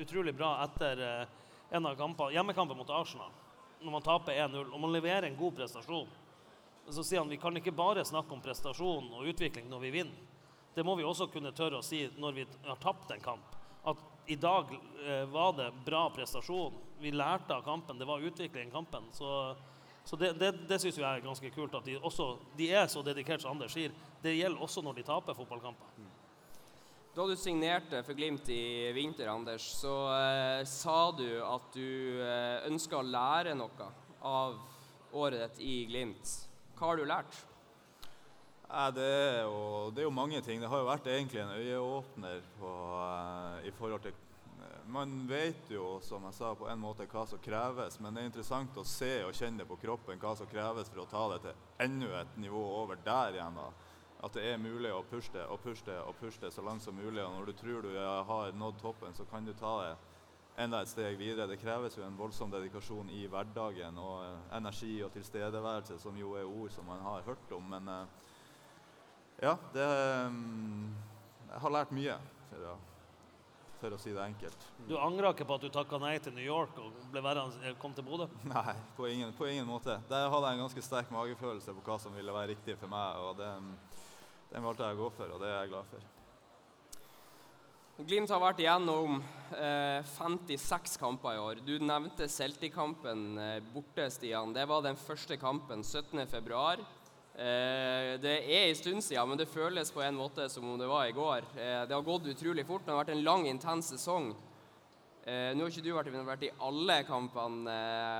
utrolig 0.00 0.34
bra 0.34 0.56
etter 0.66 1.04
uh, 1.06 1.46
en 1.70 1.86
av 1.86 1.94
kampene, 2.00 2.34
hjemmekampen 2.34 2.80
mot 2.80 2.90
Arsenal. 2.90 3.30
Når 3.84 3.94
man 4.00 4.06
taper 4.08 4.42
1-0 4.48 4.66
og 4.66 4.82
man 4.82 4.96
leverer 4.96 5.28
en 5.28 5.38
god 5.38 5.54
prestasjon. 5.62 6.10
Så 6.90 7.06
sier 7.06 7.22
han 7.22 7.30
vi 7.30 7.38
kan 7.38 7.54
ikke 7.54 7.70
bare 7.70 8.02
snakke 8.02 8.34
om 8.34 8.42
prestasjon 8.42 9.12
og 9.14 9.30
utvikling 9.30 9.70
når 9.70 9.86
vi 9.86 9.94
vinner. 10.00 10.29
Det 10.74 10.84
må 10.86 10.94
vi 10.98 11.06
også 11.06 11.26
kunne 11.32 11.52
tørre 11.56 11.80
å 11.80 11.84
si 11.84 12.04
når 12.20 12.36
vi 12.36 12.46
har 12.66 12.78
tapt 12.82 13.10
en 13.14 13.24
kamp. 13.24 13.56
At 13.90 13.98
i 14.30 14.36
dag 14.38 14.70
eh, 15.06 15.24
var 15.32 15.56
det 15.58 15.72
bra 15.84 16.04
prestasjon. 16.14 16.76
Vi 17.00 17.10
lærte 17.10 17.56
av 17.56 17.64
kampen. 17.66 17.98
Det 17.98 18.06
var 18.08 18.22
utvikling 18.22 18.68
i 18.68 18.72
kampen. 18.72 19.08
Så, 19.12 19.56
så 20.04 20.16
det, 20.20 20.34
det, 20.38 20.52
det 20.68 20.78
syns 20.78 21.00
jeg 21.00 21.06
er 21.08 21.24
ganske 21.24 21.50
kult. 21.54 21.74
At 21.74 21.88
de, 21.88 21.96
også, 21.98 22.34
de 22.56 22.70
er 22.70 22.86
så 22.92 23.02
dedikert 23.02 23.42
som 23.42 23.56
Anders 23.56 23.74
sier. 23.74 23.94
Det 24.22 24.36
gjelder 24.36 24.62
også 24.62 24.84
når 24.86 25.00
de 25.00 25.06
taper 25.10 25.38
fotballkamper. 25.38 26.10
Da 27.10 27.24
du 27.26 27.34
signerte 27.34 28.04
for 28.06 28.14
Glimt 28.14 28.46
i 28.54 28.92
vinter, 28.94 29.26
Anders, 29.32 29.64
så 29.80 29.94
eh, 30.14 30.60
sa 30.68 31.10
du 31.18 31.26
at 31.42 31.72
du 31.74 32.20
eh, 32.22 32.68
ønska 32.70 33.00
å 33.00 33.06
lære 33.06 33.56
noe 33.58 33.88
av 34.22 34.60
året 35.18 35.42
ditt 35.42 35.64
i 35.66 35.74
Glimt. 35.90 36.36
Hva 36.78 36.92
har 36.92 37.00
du 37.00 37.08
lært? 37.10 37.40
Det, 38.70 39.02
er 39.02 39.40
jo, 39.42 39.90
det 39.90 39.98
er 39.98 40.06
jo 40.06 40.14
mange 40.14 40.40
ting. 40.46 40.60
Det 40.62 40.68
har 40.70 40.78
jo 40.78 40.86
vært 40.86 41.08
egentlig 41.10 41.40
en 41.42 41.56
øyeåpner 41.58 42.42
på, 42.54 42.74
eh, 43.02 43.66
i 43.66 43.72
forhold 43.74 44.04
til 44.04 44.12
eh, 44.14 44.84
Man 44.86 45.26
vet 45.28 45.72
jo, 45.74 45.98
som 46.02 46.22
jeg 46.28 46.36
sa, 46.36 46.52
på 46.54 46.68
en 46.70 46.78
måte 46.78 47.08
hva 47.10 47.24
som 47.26 47.42
kreves, 47.42 47.98
men 47.98 48.14
det 48.14 48.22
er 48.22 48.28
interessant 48.30 48.78
å 48.78 48.86
se 48.86 49.24
og 49.26 49.34
kjenne 49.34 49.66
på 49.66 49.78
kroppen 49.82 50.22
hva 50.22 50.36
som 50.38 50.46
kreves 50.46 50.90
for 50.92 51.02
å 51.02 51.08
ta 51.10 51.24
det 51.32 51.40
til 51.48 51.66
enda 51.82 52.20
et 52.20 52.38
nivå 52.38 52.62
over 52.84 53.02
der 53.02 53.40
igjen. 53.40 53.58
da. 53.58 53.66
At 54.22 54.38
det 54.38 54.46
er 54.46 54.62
mulig 54.62 54.94
å 54.94 55.02
pushe 55.02 55.34
det 55.34 55.48
og 55.50 55.62
pushe 55.64 55.90
det 55.90 55.98
og 56.04 56.14
pushe 56.20 56.38
det 56.44 56.52
så 56.54 56.62
langt 56.62 56.86
som 56.86 56.94
mulig. 56.94 57.24
Og 57.24 57.40
når 57.40 57.50
du 57.50 57.52
tror 57.58 57.82
du 57.82 57.90
eh, 57.90 58.22
har 58.30 58.54
nådd 58.54 58.78
toppen, 58.78 59.18
så 59.18 59.26
kan 59.26 59.44
du 59.44 59.52
ta 59.52 59.76
det 59.82 59.92
enda 60.62 60.84
et 60.84 60.94
steg 60.94 61.18
videre. 61.18 61.50
Det 61.50 61.58
kreves 61.58 61.98
jo 61.98 62.06
en 62.06 62.18
voldsom 62.18 62.54
dedikasjon 62.54 63.10
i 63.18 63.26
hverdagen 63.26 63.98
og 63.98 64.54
energi 64.54 65.00
og 65.02 65.10
tilstedeværelse, 65.18 65.98
som 65.98 66.14
jo 66.14 66.38
er 66.38 66.46
ord 66.46 66.70
som 66.70 66.86
man 66.86 67.02
har 67.02 67.26
hørt 67.26 67.58
om. 67.58 67.66
Men 67.74 67.96
ja, 69.40 69.56
det 69.74 69.88
mm, 70.30 70.86
Jeg 71.50 71.60
har 71.64 71.76
lært 71.78 71.92
mye. 71.96 72.16
For 72.50 72.70
å 72.70 72.76
for 73.80 73.96
å 73.96 73.98
si 74.00 74.12
det 74.12 74.20
enkelt. 74.20 74.64
Du 74.88 74.94
angrer 75.00 75.32
ikke 75.32 75.46
på 75.48 75.56
at 75.56 75.64
du 75.64 75.70
takka 75.72 75.98
nei 76.02 76.12
til 76.22 76.34
New 76.36 76.44
York 76.44 76.76
og 76.82 76.96
ble 77.12 77.22
værende, 77.24 77.72
kom 77.80 77.94
til 77.96 78.04
Bodø? 78.04 78.26
Nei, 78.52 78.76
på 78.96 79.08
ingen, 79.08 79.32
på 79.36 79.48
ingen 79.48 79.68
måte. 79.68 79.96
Der 80.10 80.28
hadde 80.28 80.50
jeg 80.50 80.58
en 80.58 80.64
ganske 80.66 80.84
sterk 80.84 81.12
magefølelse 81.14 81.74
på 81.76 81.84
hva 81.86 81.96
som 82.02 82.16
ville 82.16 82.34
være 82.34 82.52
riktig 82.52 82.76
for 82.80 82.92
meg, 82.92 83.20
og 83.24 83.38
den, 83.40 83.70
den 84.52 84.66
valgte 84.66 84.88
jeg 84.88 84.98
å 84.98 85.04
gå 85.04 85.12
for, 85.16 85.32
og 85.32 85.40
det 85.42 85.48
er 85.52 85.62
jeg 85.62 85.72
glad 85.72 85.92
for. 85.94 86.08
Glimt 88.00 88.30
har 88.32 88.40
vært 88.40 88.60
igjennom 88.62 89.18
eh, 89.60 90.06
56 90.08 90.94
kamper 91.00 91.36
i 91.36 91.40
år. 91.40 91.58
Du 91.64 91.74
nevnte 91.84 92.30
Celtic-kampen 92.32 93.26
eh, 93.36 93.58
borte, 93.74 94.06
Stian. 94.12 94.54
Det 94.56 94.64
var 94.68 94.86
den 94.86 94.96
første 94.96 95.36
kampen 95.40 95.84
17.2. 95.84 96.80
Eh, 97.40 98.18
det 98.20 98.34
er 98.52 98.66
en 98.68 98.76
stund 98.76 99.00
siden, 99.00 99.28
men 99.30 99.38
det 99.40 99.46
føles 99.48 99.88
på 99.94 100.02
en 100.04 100.18
måte 100.18 100.44
som 100.52 100.66
om 100.68 100.76
det 100.76 100.88
var 100.90 101.06
i 101.08 101.14
går. 101.16 101.46
Eh, 101.56 101.86
det 101.88 101.94
har 101.96 102.04
gått 102.04 102.26
utrolig 102.28 102.66
fort. 102.68 102.84
Det 102.84 102.92
har 102.92 103.00
vært 103.00 103.14
en 103.14 103.24
lang, 103.24 103.46
intens 103.48 103.88
sesong. 103.94 104.34
Eh, 105.24 105.54
nå 105.56 105.64
har 105.64 105.72
ikke 105.72 105.84
du 105.86 105.94
vært 105.94 106.12
vært 106.26 106.44
i 106.44 106.52
alle 106.66 106.98
kampene, 107.08 107.76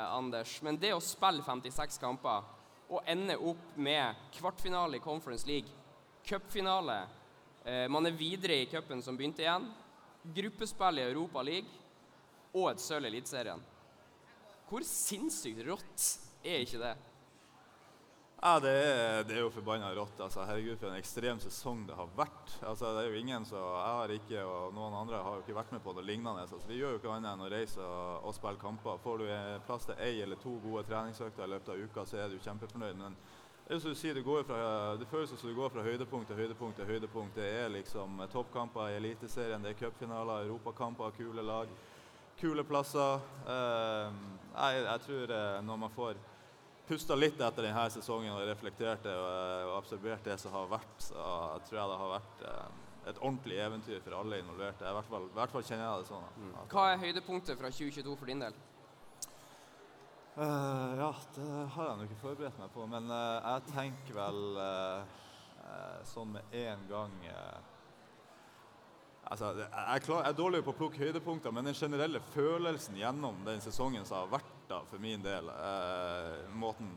Anders, 0.09 0.55
men 0.65 0.79
det 0.81 0.95
å 0.97 1.03
spille 1.05 1.45
56 1.45 2.01
kamper 2.01 2.49
og 2.91 3.05
ende 3.09 3.37
opp 3.37 3.77
med 3.77 4.25
kvartfinale 4.39 4.97
i 4.97 5.05
Conference 5.05 5.47
League, 5.49 5.69
cupfinale 6.27 7.03
Man 7.93 8.07
er 8.09 8.17
videre 8.17 8.57
i 8.57 8.67
cupen 8.67 9.03
som 9.05 9.17
begynte 9.17 9.45
igjen, 9.45 9.67
gruppespill 10.35 10.99
i 10.99 11.05
Europa 11.05 11.43
League 11.45 11.69
og 12.57 12.71
et 12.71 12.81
sølv 12.81 13.05
i 13.05 13.11
Eliteserien. 13.13 13.61
Hvor 14.69 14.85
sinnssykt 14.87 15.61
rått 15.69 16.07
er 16.43 16.65
ikke 16.65 16.81
det? 16.81 16.95
Ja, 18.43 18.55
det 18.61 18.71
er, 18.73 19.25
det 19.29 19.35
er 19.37 19.43
jo 19.43 19.51
forbanna 19.53 19.91
rått. 19.93 20.17
Altså, 20.25 20.47
herregud, 20.49 20.79
for 20.81 20.89
en 20.89 20.97
ekstrem 20.97 21.41
sesong 21.43 21.83
det 21.85 21.97
har 21.99 22.09
vært. 22.17 22.55
Altså, 22.65 22.95
det 22.97 23.03
er 23.03 23.13
jo 23.13 23.19
ingen 23.21 23.45
som 23.45 23.61
Jeg 23.61 23.97
har 23.99 24.15
ikke, 24.15 24.45
og 24.49 24.73
noen 24.73 24.97
andre 24.97 25.21
har 25.21 25.35
jo 25.37 25.43
ikke 25.45 25.57
vært 25.59 25.75
med 25.77 25.83
på 25.85 25.93
noe 25.93 26.05
lignende. 26.09 26.47
Altså, 26.47 26.57
vi 26.71 26.79
gjør 26.79 26.95
jo 26.95 27.01
ikke 27.03 27.11
annet 27.13 27.35
enn 27.35 27.45
å 27.45 27.51
reise 27.53 27.85
og, 27.85 28.25
og 28.31 28.33
spille 28.39 28.63
kamper. 28.63 29.03
Får 29.05 29.21
du 29.21 29.27
plass 29.69 29.85
til 29.91 30.01
ei 30.01 30.23
eller 30.25 30.41
to 30.41 30.55
gode 30.65 30.87
treningsøkter 30.89 31.45
i 31.45 31.53
løpet 31.53 31.75
av 31.75 31.85
uka, 31.85 32.07
så 32.09 32.23
er 32.23 32.33
du 32.33 32.41
kjempefornøyd. 32.41 32.97
Men 33.03 33.21
det 33.67 33.77
er 33.77 33.85
som 33.85 33.93
du 33.93 34.01
sier, 34.01 34.17
det, 34.17 34.25
går 34.25 34.49
fra, 34.49 34.65
det 34.97 35.11
føles 35.13 35.37
som 35.37 35.53
du 35.53 35.61
går 35.61 35.77
fra 35.77 35.85
høydepunkt 35.85 36.33
til 36.33 36.41
høydepunkt 36.41 36.81
til 36.81 36.89
høydepunkt. 36.95 37.37
Det 37.37 37.53
er 37.61 37.71
liksom 37.77 38.25
toppkamper 38.33 38.89
i 38.89 38.97
Eliteserien, 39.03 39.61
det 39.61 39.75
er 39.75 39.81
cupfinaler, 39.85 40.49
europakamper, 40.49 41.13
kule 41.21 41.45
lag, 41.45 41.69
kule 42.41 42.65
plasser. 42.65 43.21
Uh, 43.45 44.09
jeg, 44.57 44.83
jeg 44.89 45.05
tror 45.05 45.37
eh, 45.37 45.63
når 45.63 45.85
man 45.85 45.93
får 45.95 46.17
pusta 46.91 47.15
litt 47.15 47.39
etter 47.39 47.67
denne 47.69 47.85
sesongen 47.95 48.35
og 48.35 48.47
reflektert 48.49 49.05
det 49.07 49.15
og, 49.15 49.29
eh, 49.31 49.67
og 49.69 49.77
absorbert 49.79 50.25
det 50.27 50.39
som 50.43 50.55
har 50.57 50.71
vært, 50.73 50.97
så 50.99 51.27
tror 51.69 51.79
jeg 51.79 51.93
det 51.93 52.01
har 52.01 52.15
vært 52.17 52.43
eh, 52.51 52.89
et 53.11 53.21
ordentlig 53.21 53.61
eventyr 53.63 54.03
for 54.05 54.17
alle 54.19 54.41
involverte. 54.43 54.89
I 54.89 54.97
hvert 54.99 55.13
fall, 55.13 55.29
i 55.31 55.39
hvert 55.39 55.55
fall 55.55 55.65
kjenner 55.69 55.87
jeg 55.87 56.03
det 56.03 56.11
sånn. 56.11 56.27
at- 56.27 56.75
Hva 56.75 56.89
er 56.91 57.03
høydepunktet 57.05 57.59
fra 57.61 57.71
2022 57.71 58.17
for 58.19 58.27
din 58.27 58.43
del? 58.45 58.59
Uh, 60.41 60.95
ja, 60.97 61.09
det 61.35 61.47
har 61.75 61.89
jeg 61.89 61.97
nok 61.99 62.11
ikke 62.11 62.21
forberedt 62.23 62.59
meg 62.59 62.71
på, 62.73 62.85
men 62.89 63.11
uh, 63.11 63.41
jeg 63.45 63.73
tenker 63.75 64.15
vel 64.15 64.39
uh, 64.57 65.03
eh, 65.59 65.99
sånn 66.07 66.33
med 66.33 66.55
en 66.55 66.87
gang 66.89 67.13
Altså, 69.31 69.51
jeg, 69.59 69.67
er 69.71 70.01
klar, 70.03 70.23
jeg 70.25 70.33
er 70.33 70.39
dårlig 70.39 70.63
på 70.65 70.73
å 70.73 70.79
plukke 70.79 70.99
høydepunkter, 70.99 71.53
men 71.55 71.69
den 71.69 71.77
generelle 71.77 72.23
følelsen 72.33 72.97
gjennom 72.99 73.37
den 73.47 73.61
sesongen 73.63 74.07
som 74.09 74.25
har 74.25 74.33
vært 74.33 74.50
da, 74.71 74.81
for 74.89 75.03
min 75.03 75.23
del 75.25 75.51
eh, 75.53 76.49
måten, 76.55 76.91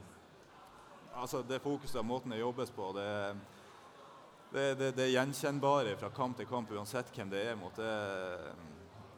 altså 1.14 1.44
Det 1.46 1.62
fokuset 1.62 2.00
og 2.02 2.08
måten 2.10 2.34
det 2.34 2.42
jobbes 2.42 2.72
på, 2.74 2.92
det, 2.98 3.10
det, 4.54 4.68
det, 4.80 4.92
det 4.98 5.12
gjenkjennbare 5.12 5.98
fra 5.98 6.10
kamp 6.14 6.38
til 6.38 6.50
kamp, 6.50 6.72
uansett 6.72 7.12
hvem 7.14 7.32
det 7.34 7.46
er 7.52 7.58
mot, 7.60 7.76
det, 7.78 7.94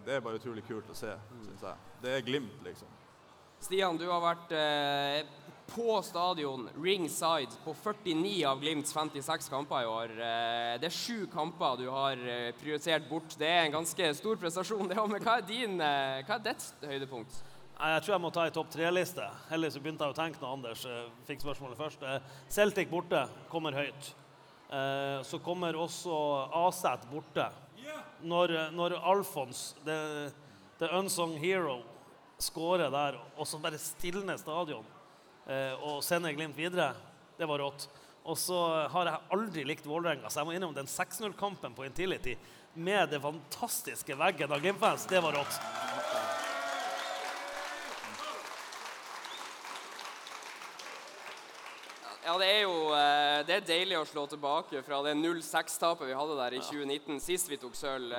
det 0.06 0.18
er 0.18 0.24
bare 0.24 0.39
utrolig 0.39 0.63
kult 0.68 0.91
å 0.91 0.98
se, 0.98 1.12
syns 1.48 1.65
jeg. 1.65 1.89
Det 2.04 2.13
er 2.15 2.26
Glimt, 2.28 2.62
liksom. 2.65 2.91
Stian, 3.65 3.98
du 3.98 4.06
har 4.12 4.22
vært 4.22 4.52
eh, 4.54 5.26
på 5.72 6.02
stadion 6.06 6.68
ringside 6.84 7.56
på 7.63 7.74
49 7.74 8.44
av 8.46 8.60
Glimts 8.62 8.94
56 8.94 9.50
kamper 9.50 9.82
i 9.82 9.89
år. 9.89 10.13
Eh, 10.13 10.74
det 10.82 10.89
er 10.89 10.94
sju 10.94 11.26
kamper 11.32 11.80
du 11.80 11.88
har 11.89 12.20
eh, 12.20 12.52
prioritert 12.60 13.10
bort. 13.10 13.34
Det 13.39 13.50
er 13.50 13.65
en 13.65 13.78
ganske 13.80 14.12
stor 14.20 14.38
prestasjon. 14.41 14.88
det 14.91 15.00
Men 15.00 15.24
hva 15.24 15.39
er, 15.39 15.48
din, 15.50 15.80
eh, 15.82 16.22
hva 16.28 16.38
er 16.38 16.46
ditt 16.46 16.86
høydepunkt? 16.86 17.41
Nei, 17.76 17.90
Jeg 17.92 18.04
tror 18.06 18.14
jeg 18.14 18.24
må 18.24 18.30
ta 18.32 18.46
ei 18.48 18.54
topp 18.56 18.70
tre-liste. 18.72 19.26
Heldigvis 19.50 19.82
begynte 19.84 20.08
jeg 20.08 20.14
å 20.14 20.16
tenke 20.16 20.40
når 20.40 20.54
Anders 20.56 20.84
fikk 21.28 21.42
spørsmålet 21.44 21.80
først. 21.80 22.06
Eh, 22.08 22.30
Celtic 22.48 22.88
borte 22.92 23.26
kommer 23.52 23.76
høyt. 23.76 24.14
Eh, 24.72 25.20
så 25.28 25.40
kommer 25.44 25.76
også 25.76 26.16
Aset 26.66 27.04
borte. 27.12 27.50
Når, 28.26 28.54
når 28.74 28.96
Alfons, 29.04 29.76
the, 29.86 30.32
the 30.80 30.88
unsung 30.96 31.36
hero, 31.38 31.82
skårer 32.42 32.90
der, 32.92 33.20
og 33.36 33.48
så 33.48 33.60
bare 33.62 33.78
stilner 33.80 34.40
stadion 34.40 34.88
eh, 35.48 35.76
og 35.84 36.02
sender 36.04 36.34
Glimt 36.36 36.58
videre, 36.58 36.94
det 37.38 37.48
var 37.48 37.62
rått. 37.62 37.90
Og 38.26 38.40
så 38.40 38.58
har 38.92 39.12
jeg 39.12 39.24
aldri 39.36 39.68
likt 39.68 39.86
Vålerenga, 39.86 40.32
så 40.32 40.42
jeg 40.42 40.50
må 40.50 40.56
innom 40.56 40.74
den 40.76 40.90
6-0-kampen 40.90 41.76
på 41.78 41.86
Intility 41.86 42.40
med 42.74 43.12
det 43.12 43.22
fantastiske 43.24 44.18
veggen 44.20 44.52
av 44.52 44.64
Glimt-fans. 44.64 45.06
Det 45.12 45.22
var 45.24 45.38
rått. 45.44 46.05
Ja, 52.26 52.34
det 52.42 52.48
er 52.50 52.62
jo 52.66 52.78
eh, 52.98 53.40
det 53.46 53.56
er 53.60 53.66
deilig 53.68 53.98
å 54.00 54.06
slå 54.10 54.24
tilbake 54.32 54.82
fra 54.86 55.02
det 55.06 55.12
0-6-tapet 55.20 56.08
vi 56.10 56.16
hadde 56.18 56.38
der 56.40 56.56
i 56.58 56.62
2019, 56.64 57.20
sist 57.22 57.52
vi 57.52 57.60
tok 57.62 57.76
sølv, 57.78 58.14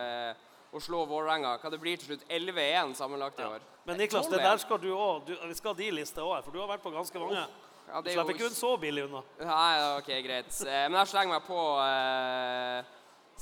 Å 0.77 0.81
slå 0.83 1.05
Vålerenga. 1.09 1.55
Hva 1.63 1.71
det 1.73 1.79
blir 1.81 1.97
til 1.97 2.11
slutt 2.11 2.25
11-1 2.29 2.91
sammenlagt 2.99 3.39
i 3.41 3.45
år. 3.47 3.63
Men 3.87 3.97
Niklas, 3.97 4.27
det 4.29 4.41
der 4.43 4.59
skal 4.61 4.81
du 4.83 4.91
òg. 4.93 5.31
Vi 5.49 5.55
skal 5.57 5.73
ha 5.73 5.79
de 5.79 5.87
liste 5.95 6.21
òg, 6.21 6.43
for 6.45 6.53
du 6.53 6.59
har 6.61 6.69
vært 6.69 6.83
på 6.85 6.91
ganske 6.93 7.23
mange. 7.23 7.45
Ja, 7.87 8.01
Du 8.03 8.11
er 8.11 8.17
slipper 8.19 8.35
ikke 8.35 8.45
jo 8.49 8.51
så 8.59 8.73
billig 8.83 9.05
unna. 9.07 9.23
Nei, 9.41 9.71
ok, 10.01 10.11
greit. 10.27 10.51
Eh, 10.67 10.83
Men 10.91 10.99
jeg 11.01 11.11
slenger 11.15 11.33
meg 11.37 11.47
på 11.47 11.61
eh, 11.85 12.91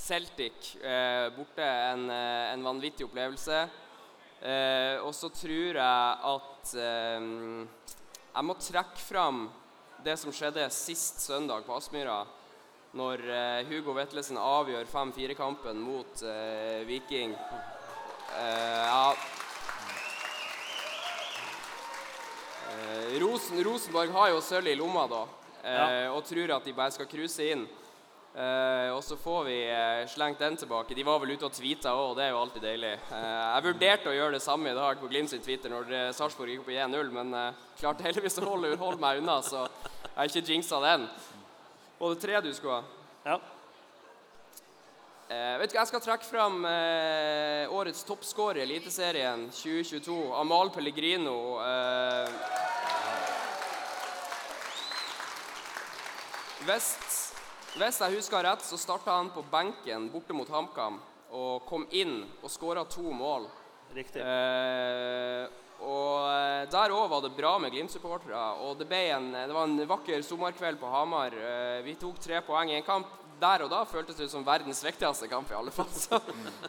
Celtic 0.05 0.69
eh, 0.85 1.31
borte. 1.35 1.65
En, 1.65 2.05
eh, 2.13 2.53
en 2.53 2.67
vanvittig 2.69 3.09
opplevelse. 3.09 3.65
Eh, 4.45 5.01
og 5.01 5.11
så 5.17 5.33
tror 5.33 5.81
jeg 5.81 6.17
at 6.37 6.75
eh, 6.77 7.29
jeg 8.37 8.47
må 8.53 8.59
trekke 8.61 9.01
fram 9.09 9.47
det 10.05 10.17
som 10.21 10.33
skjedde 10.33 10.67
sist 10.71 11.23
søndag 11.25 11.65
på 11.67 11.77
Aspmyra. 11.77 12.23
Når 12.95 13.23
eh, 13.27 13.71
Hugo 13.71 13.95
Vetlesen 13.97 14.37
avgjør 14.39 14.85
5-4-kampen 14.87 15.81
mot 15.83 16.23
eh, 16.23 16.85
Viking. 16.87 17.33
Eh, 18.39 18.85
ja 18.85 19.15
Eh, 22.75 23.21
Rosen, 23.21 23.65
Rosenborg 23.65 24.11
har 24.11 24.31
jo 24.33 24.41
sølv 24.43 24.69
i 24.69 24.77
lomma 24.79 25.07
da, 25.11 25.23
eh, 25.63 26.09
og 26.11 26.25
tror 26.27 26.57
at 26.57 26.65
de 26.65 26.75
bare 26.75 26.95
skal 26.95 27.07
cruise 27.07 27.45
inn. 27.45 27.67
Eh, 28.35 28.89
og 28.91 28.99
så 29.07 29.15
får 29.15 29.45
vi 29.47 29.57
uh, 29.71 30.09
slengt 30.11 30.41
den 30.43 30.57
tilbake. 30.59 30.95
De 30.99 31.05
var 31.07 31.21
vel 31.23 31.37
ute 31.37 31.47
og 31.47 31.55
tweeta 31.55 31.93
òg, 31.95 32.09
og 32.09 32.17
det 32.19 32.25
er 32.25 32.33
jo 32.33 32.41
alltid 32.41 32.65
deilig. 32.67 32.95
Uh, 33.07 33.15
jeg 33.23 33.65
vurderte 33.69 34.11
å 34.11 34.15
gjøre 34.17 34.35
det 34.35 34.43
samme 34.43 34.73
i 34.73 34.75
dag 34.75 34.99
på 34.99 35.11
Glimt 35.13 35.31
sin 35.31 35.45
Twitter 35.45 35.71
når 35.71 36.11
Sarpsborg 36.19 36.51
gikk 36.51 36.65
opp 36.65 36.73
i 36.75 36.81
1-0, 36.83 37.13
men 37.15 37.31
klarte 37.79 38.03
heldigvis 38.09 38.41
å 38.43 38.49
holde, 38.49 38.73
holde 38.81 38.99
meg 39.05 39.23
unna, 39.23 39.39
så 39.39 39.69
jeg 39.69 40.17
har 40.17 40.33
ikke 40.33 40.51
jinxa 40.51 40.81
den. 40.83 41.07
Og 42.01 42.17
det 42.17 42.25
tre 42.25 42.41
du 42.43 42.51
skulle 42.57 42.81
ha? 42.81 42.83
Ja. 43.25 43.39
Vet 45.61 45.71
du, 45.71 45.77
hva, 45.77 45.81
Jeg 45.81 45.89
skal 45.89 46.03
trekke 46.03 46.27
fram 46.27 46.67
årets 47.75 48.03
toppskårer 48.07 48.61
i 48.61 48.67
Eliteserien 48.67 49.47
2022. 49.55 50.19
Amal 50.43 50.75
Pellegrino. 50.75 51.39
Eh, 51.65 52.29
hvis, 57.75 57.99
jeg 58.01 58.15
husker 58.17 58.45
rett, 58.47 58.63
så 58.63 58.79
starta 58.79 59.17
han 59.19 59.33
på 59.35 59.43
benken 59.51 60.09
borte 60.13 60.37
mot 60.37 60.49
HamKam 60.51 61.01
og 61.35 61.65
kom 61.67 61.87
inn 61.91 62.21
og 62.45 62.51
skåra 62.53 62.85
to 62.87 63.11
mål. 63.11 63.49
Riktig. 63.95 64.23
Eh, 64.23 65.49
og 65.85 66.29
eh, 66.31 66.63
der 66.71 66.95
òg 66.95 67.09
var 67.11 67.25
det 67.25 67.33
bra 67.35 67.57
med 67.63 67.75
Glimt-supportere. 67.75 68.39
Og 68.63 68.79
det, 68.79 68.87
en, 69.11 69.33
det 69.35 69.55
var 69.55 69.67
en 69.67 69.83
vakker 69.91 70.23
sommerkveld 70.23 70.79
på 70.81 70.91
Hamar. 70.93 71.35
Eh, 71.35 71.81
vi 71.87 71.97
tok 71.99 72.21
tre 72.23 72.41
poeng 72.47 72.71
i 72.71 72.79
en 72.79 72.87
kamp. 72.87 73.11
Der 73.43 73.65
og 73.67 73.71
da 73.73 73.81
føltes 73.85 74.17
det 74.17 74.29
som 74.31 74.45
verdens 74.47 74.79
viktigste 74.87 75.27
kamp, 75.29 75.51
i 75.51 75.57
alle 75.59 75.73
fall. 75.75 75.91
Så, 76.05 76.21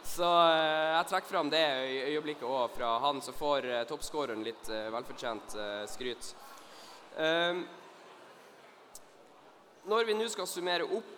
så 0.02 0.26
eh, 0.50 0.96
jeg 0.98 1.08
trekker 1.12 1.30
fram 1.30 1.50
det 1.54 1.62
øy- 1.62 2.10
øyeblikket 2.10 2.46
òg 2.50 2.74
fra 2.74 2.96
han 3.06 3.22
som 3.22 3.38
får 3.38 3.70
eh, 3.70 3.84
toppskåreren 3.88 4.42
litt 4.44 4.68
eh, 4.74 4.88
velfortjent 4.92 5.54
eh, 5.62 5.84
skryt. 5.94 6.32
Eh, 7.16 7.62
når 9.86 10.08
vi 10.08 10.16
nå 10.18 10.26
skal 10.30 10.48
summere 10.50 10.86
opp 10.86 11.14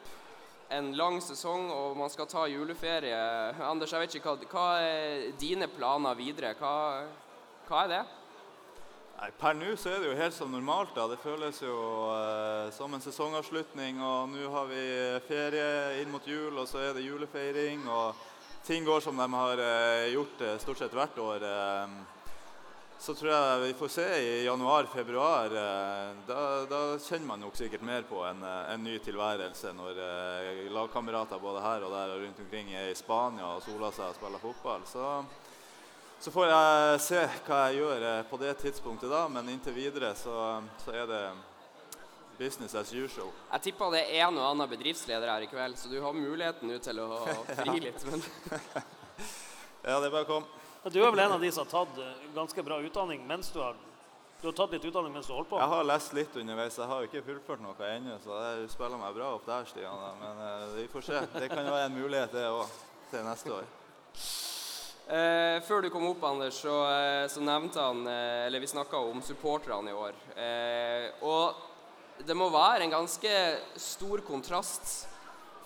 en 0.76 0.92
lang 0.96 1.16
sesong 1.24 1.70
og 1.72 1.96
man 1.96 2.10
skal 2.12 2.28
ta 2.28 2.44
juleferie 2.50 3.16
Anders, 3.64 3.92
jeg 3.92 4.04
vet 4.04 4.16
ikke, 4.18 4.34
hva, 4.36 4.48
hva 4.52 4.66
er 4.84 5.28
dine 5.40 5.68
planer 5.72 6.16
videre? 6.18 6.52
Hva, 6.60 7.06
hva 7.68 7.84
er 7.86 7.92
det? 7.94 8.02
Nei, 9.18 9.30
per 9.34 9.56
nå 9.58 9.72
så 9.74 9.90
er 9.90 10.02
det 10.02 10.12
jo 10.12 10.18
helt 10.20 10.36
som 10.36 10.52
normalt. 10.54 10.92
da. 10.94 11.08
Det 11.10 11.16
føles 11.18 11.56
jo 11.64 11.78
eh, 12.12 12.68
som 12.76 12.92
en 12.94 13.02
sesongavslutning. 13.02 13.98
Og 13.98 14.28
nå 14.30 14.50
har 14.52 14.68
vi 14.70 14.82
ferie 15.26 15.64
inn 16.02 16.12
mot 16.12 16.22
jul, 16.22 16.52
og 16.54 16.68
så 16.70 16.84
er 16.84 16.94
det 16.94 17.02
julefeiring. 17.02 17.82
Og 17.90 18.14
ting 18.68 18.86
går 18.86 19.02
som 19.02 19.18
de 19.18 19.26
har 19.32 19.64
eh, 19.64 20.12
gjort 20.12 20.44
eh, 20.46 20.60
stort 20.62 20.78
sett 20.84 20.94
hvert 20.94 21.18
år, 21.18 21.48
eh, 21.48 21.98
så 22.98 23.14
tror 23.14 23.30
jeg 23.30 23.60
vi 23.60 23.74
får 23.78 23.88
se 23.88 24.06
i 24.18 24.44
januar-februar. 24.44 25.46
Eh, 25.46 26.14
da, 26.26 26.40
da 26.66 26.80
kjenner 26.98 27.26
man 27.26 27.40
nok 27.40 27.56
sikkert 27.56 27.84
mer 27.86 28.02
på 28.02 28.24
en, 28.26 28.42
eh, 28.42 28.72
en 28.74 28.82
ny 28.82 28.96
tilværelse 28.98 29.70
når 29.76 30.00
eh, 30.02 30.64
lagkamerater 30.74 31.38
både 31.38 31.62
her 31.62 31.86
og 31.86 31.94
der 31.94 32.14
og 32.16 32.24
rundt 32.24 32.40
omkring 32.42 32.72
er 32.74 32.90
i 32.90 32.96
Spania 32.98 33.52
og 33.54 33.62
soler 33.62 33.94
seg 33.94 34.10
og 34.10 34.18
spiller 34.18 34.42
fotball. 34.42 34.82
Så, 34.90 35.04
så 36.18 36.34
får 36.34 36.50
jeg 36.50 37.00
se 37.06 37.22
hva 37.46 37.62
jeg 37.68 37.78
gjør 37.84 38.08
på 38.32 38.42
det 38.42 38.56
tidspunktet 38.64 39.14
da, 39.14 39.22
men 39.30 39.54
inntil 39.54 39.78
videre 39.78 40.10
så, 40.18 40.58
så 40.82 40.98
er 40.98 41.06
det 41.06 41.22
business 42.38 42.74
as 42.74 42.90
usual. 42.90 43.30
Jeg 43.52 43.68
tipper 43.70 43.94
det 43.94 44.04
er 44.08 44.26
en 44.26 44.42
og 44.42 44.50
annen 44.50 44.74
bedriftsleder 44.74 45.30
her 45.30 45.46
i 45.46 45.50
kveld, 45.50 45.78
så 45.78 45.90
du 45.90 46.00
har 46.02 46.18
muligheten 46.18 46.70
nå 46.70 46.82
til 46.82 46.98
å 47.06 47.12
fri 47.54 47.78
litt. 47.78 48.10
Men 48.10 48.26
Ja, 49.86 50.00
det 50.02 50.08
er 50.08 50.10
bare 50.10 50.26
å 50.26 50.32
komme. 50.34 50.57
Du 50.92 50.98
er 51.02 51.10
vel 51.12 51.20
en 51.20 51.34
av 51.36 51.40
de 51.42 51.50
som 51.52 51.66
har 51.66 51.70
tatt 51.72 52.00
eh, 52.00 52.24
ganske 52.34 52.62
bra 52.64 52.80
utdanning 52.80 53.24
mens 53.28 53.50
du 53.52 53.60
har 53.60 53.76
Du 54.40 54.46
har 54.46 54.54
tatt 54.54 54.72
litt 54.76 54.84
utdanning 54.86 55.12
mens 55.12 55.26
du 55.26 55.34
holdt 55.34 55.50
på? 55.50 55.58
Jeg 55.58 55.70
har 55.72 55.86
lest 55.88 56.12
litt 56.14 56.36
underveis. 56.38 56.76
Jeg 56.78 56.86
har 56.86 57.06
ikke 57.08 57.24
fullført 57.26 57.62
noe 57.64 57.88
ennå, 57.90 58.20
så 58.22 58.36
jeg 58.38 58.68
spiller 58.70 59.00
meg 59.00 59.16
bra 59.16 59.32
opp 59.34 59.48
der, 59.48 59.64
Stian. 59.66 60.04
Men 60.20 60.44
eh, 60.44 60.68
vi 60.76 60.84
får 60.92 61.08
se. 61.08 61.22
Det 61.34 61.48
kan 61.50 61.66
jo 61.66 61.74
være 61.74 61.88
en 61.90 61.96
mulighet, 61.98 62.36
det 62.36 62.44
òg, 62.46 62.76
til 63.10 63.26
neste 63.26 63.56
år. 63.56 63.66
Eh, 65.08 65.58
før 65.64 65.82
du 65.82 65.88
kom 65.90 66.06
opp, 66.10 66.22
Anders, 66.28 66.60
så, 66.62 66.76
eh, 66.92 67.24
så 67.32 67.40
nevnte 67.40 67.80
han 67.80 68.02
eh, 68.06 68.46
Eller 68.46 68.60
vi 68.60 68.68
snakka 68.68 69.00
om 69.08 69.22
supporterne 69.24 69.90
i 69.90 69.96
år. 69.96 70.18
Eh, 70.36 71.24
og 71.24 72.22
det 72.28 72.36
må 72.36 72.50
være 72.52 72.84
en 72.84 72.92
ganske 72.92 73.32
stor 73.80 74.20
kontrast 74.26 75.08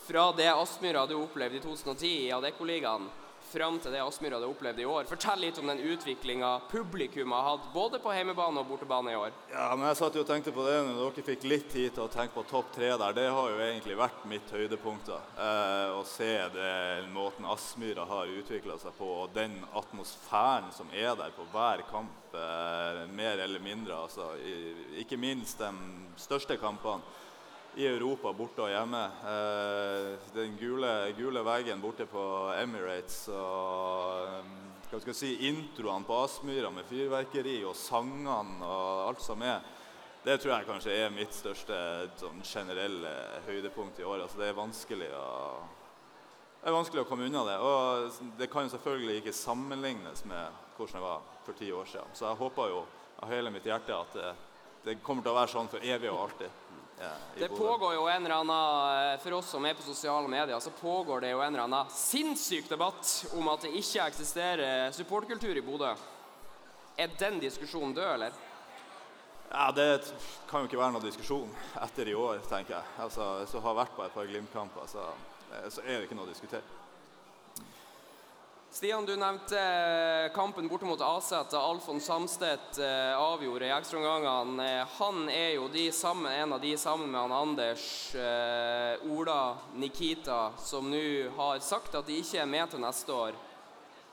fra 0.07 0.29
det 0.37 0.47
Aspmyr 0.53 1.01
hadde 1.01 1.19
opplevd 1.19 1.59
i 1.59 1.63
2010 1.65 2.13
i 2.29 2.31
Adeccoligaen, 2.35 3.09
fram 3.53 3.79
til 3.83 3.93
det 3.95 4.01
Aspmyr 4.03 4.37
hadde 4.37 4.49
opplevd 4.49 4.81
i 4.81 4.87
år. 4.89 5.07
Fortell 5.11 5.43
litt 5.45 5.59
om 5.61 5.69
den 5.69 5.83
utviklinga 5.93 6.51
publikum 6.71 7.35
har 7.37 7.45
hatt 7.51 7.69
både 7.75 8.01
på 8.03 8.15
hjemmebane 8.17 8.63
og 8.63 8.71
bortebane 8.71 9.13
i 9.13 9.19
år. 9.19 9.35
Ja, 9.53 9.69
men 9.77 9.87
jeg 9.91 9.99
satt 10.01 10.17
jo 10.17 10.25
og 10.25 10.29
tenkte 10.31 10.55
på 10.55 10.65
det 10.67 10.79
når 10.87 11.01
dere 11.03 11.27
fikk 11.27 11.47
litt 11.49 11.69
tid 11.73 11.95
til 11.95 12.07
å 12.07 12.11
tenke 12.13 12.37
på 12.37 12.47
topp 12.51 12.73
tre 12.77 12.93
der. 12.97 13.17
Det 13.17 13.29
har 13.29 13.51
jo 13.53 13.63
egentlig 13.67 13.99
vært 14.01 14.25
mitt 14.31 14.55
høydepunkt. 14.57 15.13
da. 15.13 15.21
Eh, 15.47 15.95
å 15.99 16.05
se 16.09 16.31
den 16.55 17.11
måten 17.15 17.49
Aspmyra 17.49 18.07
har 18.09 18.33
utvikla 18.41 18.79
seg 18.81 18.97
på, 18.99 19.09
og 19.25 19.35
den 19.37 19.59
atmosfæren 19.79 20.73
som 20.73 20.89
er 20.93 21.17
der 21.19 21.35
på 21.37 21.47
hver 21.53 21.85
kamp. 21.91 22.19
Eh, 22.33 23.03
mer 23.13 23.39
eller 23.45 23.61
mindre. 23.61 23.95
altså. 23.95 24.33
Ikke 24.97 25.21
minst 25.21 25.59
de 25.59 25.73
største 26.17 26.57
kampene 26.57 27.03
i 27.75 27.87
Europa, 27.87 28.33
borte 28.37 28.67
og 28.67 28.71
hjemme. 28.73 29.03
Eh, 29.29 30.09
den 30.35 30.57
gule, 30.61 30.91
gule 31.17 31.43
veggen 31.47 31.81
borte 31.81 32.05
på 32.11 32.25
Emirates 32.59 33.25
og 33.33 34.27
eh, 34.27 34.51
hva 34.91 35.01
skal 35.01 35.15
jeg 35.15 35.17
si, 35.17 35.31
introene 35.49 36.05
på 36.05 36.19
Aspmyra 36.21 36.69
med 36.75 36.85
fyrverkeri 36.85 37.63
og 37.65 37.77
sangene 37.79 38.67
og 38.67 39.07
alt 39.07 39.23
som 39.25 39.41
er. 39.47 39.63
Det 40.23 40.37
tror 40.39 40.53
jeg 40.53 40.69
kanskje 40.69 40.97
er 41.01 41.15
mitt 41.15 41.33
største 41.35 41.77
sånn, 42.21 42.45
generelle 42.45 43.13
høydepunkt 43.47 44.03
i 44.03 44.05
år. 44.05 44.27
Altså, 44.27 44.43
det 44.43 44.51
er 44.51 44.59
vanskelig 44.59 45.09
å 45.17 45.31
det 46.63 46.71
er 46.71 46.77
vanskelig 46.77 47.03
å 47.03 47.07
komme 47.09 47.25
unna 47.27 47.41
det. 47.43 47.57
Og 47.59 48.37
det 48.39 48.47
kan 48.53 48.69
selvfølgelig 48.71 49.17
ikke 49.19 49.35
sammenlignes 49.35 50.23
med 50.31 50.61
hvordan 50.77 50.95
det 50.95 51.03
var 51.03 51.25
for 51.43 51.59
ti 51.59 51.73
år 51.75 51.89
siden. 51.91 52.13
Så 52.15 52.29
jeg 52.29 52.39
håper 52.39 52.69
jo 52.71 52.85
av 53.19 53.33
hele 53.33 53.51
mitt 53.51 53.67
hjerte 53.67 53.97
at 53.97 54.15
det, 54.15 54.29
det 54.85 55.01
kommer 55.03 55.25
til 55.25 55.33
å 55.33 55.41
være 55.41 55.51
sånn 55.57 55.73
for 55.73 55.83
evig 55.83 56.13
og 56.13 56.21
alltid. 56.29 56.62
Ja, 57.01 57.11
Det 57.39 57.49
pågår 57.49 57.95
jo 57.95 58.07
en 58.09 58.27
eller 58.27 58.35
annen, 58.35 59.19
For 59.23 59.33
oss 59.33 59.51
som 59.51 59.65
er 59.67 59.75
på 59.75 59.83
sosiale 59.83 60.29
medier, 60.29 60.61
så 60.61 60.71
pågår 60.71 61.21
det 61.21 61.31
jo 61.33 61.41
en 61.41 61.55
eller 61.55 61.65
annen 61.65 61.91
sinnssyk 61.91 62.69
debatt 62.69 63.11
om 63.35 63.49
at 63.49 63.67
det 63.67 63.75
ikke 63.81 64.07
eksisterer 64.07 64.93
supportkultur 64.93 65.57
i 65.57 65.65
Bodø. 65.65 65.95
Er 66.97 67.09
den 67.19 67.41
diskusjonen 67.41 67.95
død, 67.95 68.15
eller? 68.15 68.33
Ja, 69.53 69.73
Det 69.73 70.15
kan 70.49 70.61
jo 70.61 70.69
ikke 70.71 70.81
være 70.81 70.93
noen 70.95 71.05
diskusjon 71.05 71.51
etter 71.83 72.09
i 72.09 72.15
år, 72.15 72.39
tenker 72.49 72.79
jeg. 72.79 72.85
Altså, 73.05 73.39
Hvis 73.41 73.53
du 73.53 73.61
har 73.61 73.75
vært 73.77 73.97
på 73.97 74.05
et 74.05 74.15
par 74.15 74.29
Glimt-kamper, 74.29 74.87
så, 74.87 75.11
eh, 75.53 75.69
så 75.69 75.81
er 75.85 75.99
det 75.99 76.09
ikke 76.09 76.17
noe 76.17 76.29
å 76.29 76.33
diskutere. 76.33 76.82
Stian, 78.73 79.05
du 79.05 79.17
nevnte 79.17 79.59
eh, 79.61 80.33
kampen 80.33 80.69
borte 80.69 80.87
mot 80.89 81.01
Aset 81.05 81.51
da 81.53 81.61
Alfon 81.61 81.99
Samstedt 82.01 82.79
eh, 82.81 83.19
avgjorde 83.21 83.67
i 83.67 83.73
ekstraomgangene. 83.75 84.65
Eh, 84.65 84.95
Han 84.97 85.27
er 85.29 85.59
jo 85.59 85.67
sammen, 85.93 86.33
en 86.33 86.53
av 86.57 86.61
de 86.61 86.71
sammen 86.79 87.11
med 87.11 87.21
han 87.21 87.33
Anders, 87.33 88.17
Ola, 89.13 89.59
Nikita, 89.75 90.53
som 90.57 90.89
nå 90.91 91.29
har 91.37 91.59
sagt 91.61 91.95
at 91.95 92.07
de 92.07 92.17
ikke 92.17 92.41
er 92.41 92.49
med 92.49 92.71
til 92.71 92.81
neste 92.81 93.13
år. 93.13 93.37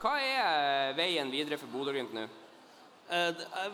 Hva 0.01 0.17
er 0.19 0.91
veien 0.97 1.31
videre 1.31 1.57
for 1.57 1.71
Bodø-Glimt 1.71 2.11
nå? 2.13 2.25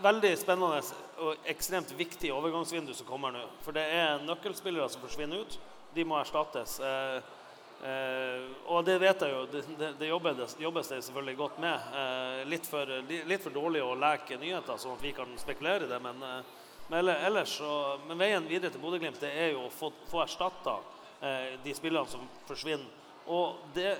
Veldig 0.06 0.36
spennende 0.38 0.84
og 1.17 1.50
ekstremt 1.50 1.98
viktig 1.98 2.30
overgangsvindu 2.30 2.93
som 2.93 3.10
kommer 3.10 3.34
nå. 3.34 3.41
For 3.65 3.74
det 3.74 3.88
er 3.89 4.21
nøkkelspillere 4.21 4.86
som 4.93 5.02
forsvinner 5.02 5.41
ut. 5.41 5.58
De 5.98 6.06
må 6.06 6.21
erstattes. 6.21 6.78
Eh, 6.78 7.26
eh, 7.86 8.45
og 8.74 8.86
det 8.88 8.98
vet 9.02 9.21
jeg 9.21 9.34
jo. 9.34 9.45
Det, 9.52 9.62
det, 9.80 9.91
det 10.00 10.10
jobbes, 10.10 10.89
det 10.89 11.02
selvfølgelig 11.04 11.38
godt 11.38 11.60
med. 11.63 11.88
Eh, 12.02 12.41
litt, 12.50 12.65
for, 12.69 12.89
litt 13.06 13.43
for 13.43 13.54
dårlig 13.54 13.84
å 13.86 13.95
leke 14.00 14.39
nyheter, 14.41 14.80
sånn 14.82 14.98
at 14.98 15.06
vi 15.06 15.13
kan 15.15 15.38
spekulere 15.41 15.86
i 15.86 15.91
det. 15.91 16.00
Men, 16.02 16.24
eh, 16.24 16.65
men 16.88 17.00
eller- 17.00 17.24
ellers 17.30 17.58
så, 17.60 18.00
men 18.08 18.17
veien 18.17 18.50
videre 18.50 18.74
til 18.74 18.82
Bodø-Glimt 18.82 19.24
er 19.30 19.54
jo 19.54 19.67
å 19.67 19.74
få, 19.74 19.91
få 20.10 20.24
erstatta 20.26 20.80
eh, 21.21 21.56
de 21.63 21.74
spillene 21.78 22.10
som 22.10 22.28
forsvinner. 22.50 22.89
Og 23.28 23.56
det 23.74 23.95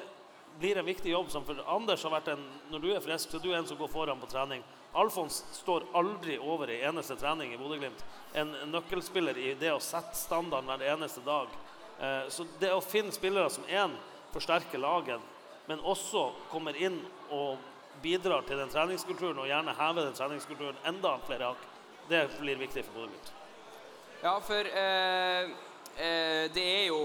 blir 0.60 0.78
en 0.78 0.86
viktig 0.86 1.12
jobb. 1.12 1.30
Som 1.32 1.46
for 1.46 1.62
Anders 1.68 2.04
har 2.04 2.14
vært 2.14 2.34
en, 2.36 2.44
Når 2.72 2.82
du 2.82 2.90
er 2.94 3.04
frisk, 3.04 3.30
så 3.30 3.38
er 3.38 3.44
du 3.44 3.54
en 3.54 3.68
som 3.68 3.78
går 3.78 3.92
foran 3.92 4.20
på 4.22 4.30
trening. 4.30 4.64
Alfons 4.96 5.42
står 5.52 5.90
aldri 5.94 6.38
over 6.40 6.70
i 6.72 6.82
eneste 6.88 7.18
trening 7.20 7.54
i 7.54 7.58
Bodø-Glimt. 7.60 8.04
En 8.34 8.54
nøkkelspiller 8.72 9.38
i 9.38 9.54
det 9.60 9.74
å 9.74 9.82
sette 9.84 10.16
standarden 10.16 10.70
hver 10.72 10.86
eneste 10.94 11.24
dag. 11.26 11.52
Eh, 12.00 12.28
så 12.30 12.46
det 12.60 12.74
å 12.74 12.84
finne 12.84 13.14
spillere 13.16 13.50
som 13.50 13.66
én 13.70 13.96
forsterker 14.34 14.82
laget, 14.82 15.22
men 15.66 15.80
også 15.80 16.28
kommer 16.52 16.76
inn 16.78 17.00
og 17.34 17.58
bidrar 18.04 18.44
til 18.46 18.60
den 18.60 18.70
treningskulturen, 18.70 19.40
og 19.40 19.48
gjerne 19.50 19.76
hever 19.78 20.10
den 20.10 20.18
treningskulturen 20.18 20.82
enda 20.86 21.16
flere 21.26 21.54
hakk, 21.54 21.64
det 22.10 22.26
blir 22.38 22.60
viktig 22.60 22.84
for 22.86 23.00
Bodø-Glimt. 23.00 23.32
Ja, 24.22 24.36
for 24.44 24.68
eh, 24.68 25.54
eh, 25.98 26.44
det 26.54 26.66
er 26.66 26.86
jo 26.90 27.00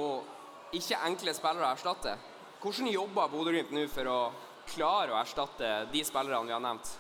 ikke 0.77 0.99
enkle 1.07 1.35
spillere 1.37 1.69
å 1.69 1.75
erstatte. 1.75 2.17
Hvordan 2.61 2.91
jobber 2.91 3.31
Bodø-Glimt 3.33 3.73
nå 3.75 3.87
for 3.93 4.11
å 4.11 4.19
klare 4.71 5.15
å 5.15 5.21
erstatte 5.21 5.71
de 5.93 6.03
spillerne 6.07 6.47
vi 6.49 6.57
har 6.57 6.63
nevnt? 6.65 6.93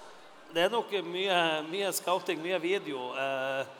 Det 0.50 0.64
er 0.64 0.72
nok 0.72 0.90
mye, 1.06 1.36
mye 1.68 1.92
scouting, 1.94 2.40
mye 2.42 2.58
video. 2.62 3.10
Eh, 3.14 3.76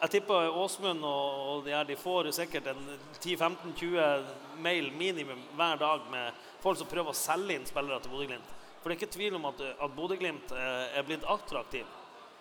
jeg 0.00 0.10
tipper 0.16 0.56
Åsmund 0.60 1.04
og, 1.06 1.38
og 1.50 1.64
de, 1.64 1.72
her, 1.72 1.86
de 1.88 1.96
får 1.96 2.28
sikkert 2.36 2.66
en 2.72 2.82
10-15-20 3.22 4.60
mail 4.64 4.90
minimum 4.92 5.40
hver 5.56 5.80
dag 5.80 6.04
med 6.12 6.42
folk 6.60 6.78
som 6.80 6.90
prøver 6.90 7.14
å 7.14 7.16
selge 7.16 7.56
inn 7.56 7.66
spillere 7.68 8.02
til 8.02 8.12
Bodø-Glimt. 8.12 8.50
For 8.82 8.90
det 8.90 8.96
er 8.96 9.00
ikke 9.00 9.16
tvil 9.16 9.38
om 9.38 9.48
at, 9.48 9.62
at 9.80 9.94
Bodø-Glimt 9.96 10.52
eh, 10.52 10.98
er 10.98 11.06
blitt 11.08 11.24
attraktiv. 11.24 11.88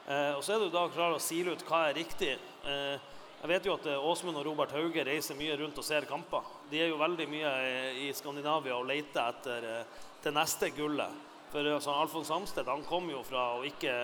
Eh, 0.07 0.33
og 0.35 0.43
så 0.43 0.57
er 0.57 0.65
du 0.65 0.73
da 0.73 0.83
klar 0.91 1.15
å 1.15 1.21
sile 1.23 1.55
ut 1.55 1.63
hva 1.69 1.85
er 1.87 1.97
riktig. 2.01 2.33
Eh, 2.67 2.97
jeg 3.43 3.51
vet 3.51 3.65
jo 3.67 3.77
at 3.77 3.87
eh, 3.91 4.09
Åsmund 4.11 4.39
og 4.39 4.45
Robert 4.49 4.71
Hauge 4.75 5.03
reiser 5.07 5.39
mye 5.39 5.55
rundt 5.59 5.79
og 5.79 5.87
ser 5.87 6.09
kamper. 6.09 6.43
De 6.71 6.83
er 6.83 6.91
jo 6.91 6.99
veldig 6.99 7.29
mye 7.31 7.55
eh, 7.63 8.03
i 8.05 8.11
Skandinavia 8.15 8.75
og 8.75 8.87
leter 8.87 9.23
etter 9.23 9.67
eh, 9.67 9.97
det 10.23 10.35
neste 10.35 10.73
gullet. 10.75 11.23
For 11.51 11.71
altså, 11.77 11.95
Alfons 11.95 12.31
Samsted 12.31 12.67
han 12.67 12.83
kom 12.87 13.07
jo 13.11 13.19
fra 13.27 13.53
å 13.57 13.65
ikke 13.67 13.97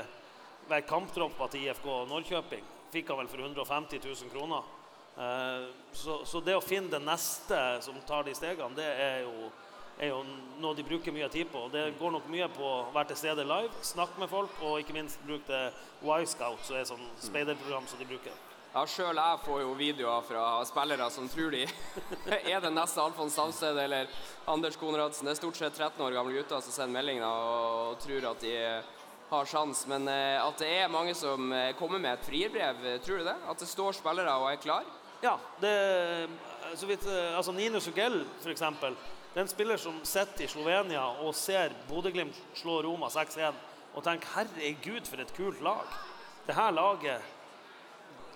være 0.70 0.88
kamptropper 0.88 1.52
til 1.52 1.70
IFK 1.70 1.88
Norrköping. 2.12 2.68
Fikk 2.94 3.10
han 3.12 3.22
vel 3.22 3.32
for 3.32 3.46
150 3.46 4.02
000 4.04 4.34
kroner. 4.34 4.64
Eh, 5.20 5.70
så, 5.92 6.22
så 6.26 6.42
det 6.42 6.56
å 6.56 6.64
finne 6.64 6.92
det 6.92 7.02
neste 7.04 7.58
som 7.86 7.98
tar 8.08 8.24
de 8.28 8.36
stegene, 8.38 8.76
det 8.78 8.88
er 8.88 9.18
jo, 9.26 9.50
er 10.00 10.14
jo 10.14 10.22
noe 10.64 10.78
de 10.78 10.86
bruker 10.88 11.16
mye 11.16 11.30
tid 11.34 11.50
på. 11.52 11.66
Det 11.74 11.90
går 12.00 12.14
nok 12.16 12.30
mye 12.32 12.48
på 12.56 12.64
å 12.66 12.86
være 12.96 13.12
til 13.12 13.24
stede 13.26 13.48
live, 13.48 13.74
snakke 13.84 14.22
med 14.22 14.32
folk, 14.32 14.62
og 14.64 14.80
ikke 14.80 14.96
minst 14.96 15.20
bruke 15.26 15.48
det 15.50 15.66
Y-Scout, 16.00 16.64
som 16.64 16.78
er 16.78 16.86
et 16.86 16.94
sånn 16.94 17.10
speiderprogram 17.22 17.90
som 17.90 18.00
de 18.00 18.08
bruker. 18.10 18.46
Ja, 18.70 18.84
Sjøl 18.86 19.18
jeg 19.18 19.38
får 19.42 19.64
jo 19.64 19.70
videoer 19.74 20.26
fra 20.28 20.44
spillere 20.70 21.08
som 21.10 21.26
tror 21.28 21.56
de 21.56 21.64
er 22.54 22.60
den 22.62 22.76
neste 22.78 23.02
Alfons 23.02 23.34
Samsted 23.34 23.80
eller 23.82 24.12
Anders 24.46 24.78
Konradsen. 24.78 25.26
Det 25.26 25.34
er 25.34 25.40
stort 25.40 25.58
sett 25.58 25.74
13 25.74 26.04
år 26.06 26.14
gamle 26.14 26.36
gutter 26.38 26.62
som 26.62 26.76
sender 26.76 26.94
meldinger 27.00 27.26
og 27.26 27.98
tror 28.04 28.28
at 28.30 28.46
de 28.46 28.54
har 29.30 29.46
sjans. 29.46 29.86
Men 29.88 30.08
eh, 30.08 30.38
at 30.42 30.62
det 30.62 30.70
er 30.82 30.92
mange 30.92 31.14
som 31.18 31.52
eh, 31.54 31.72
kommer 31.78 32.02
med 32.02 32.18
et 32.18 32.26
frierbrev, 32.26 32.84
eh, 32.86 33.00
tror 33.06 33.22
du 33.22 33.30
det? 33.30 33.38
At 33.50 33.62
det 33.62 33.70
står 33.70 33.98
spillere 34.00 34.36
og 34.42 34.50
er 34.52 34.62
klar? 34.62 34.88
Ja, 35.22 35.36
det, 35.60 35.74
så 36.80 36.88
vidt, 36.88 37.04
altså 37.36 37.52
Nino 37.52 37.82
Sugell, 37.84 38.22
f.eks. 38.40 38.62
Det 38.80 39.36
er 39.36 39.44
en 39.44 39.52
spiller 39.52 39.82
som 39.82 39.98
sitter 40.08 40.46
i 40.46 40.48
Slovenia 40.50 41.04
og 41.26 41.36
ser 41.36 41.76
Bodø-Glimt 41.90 42.38
slå 42.56 42.80
Roma 42.86 43.10
6-1 43.12 43.58
og 43.98 44.06
tenker 44.06 44.32
'herregud, 44.32 45.10
for 45.10 45.20
et 45.20 45.34
kult 45.36 45.60
lag'. 45.62 45.98
Det 46.48 46.56
her 46.56 46.72
laget 46.72 47.22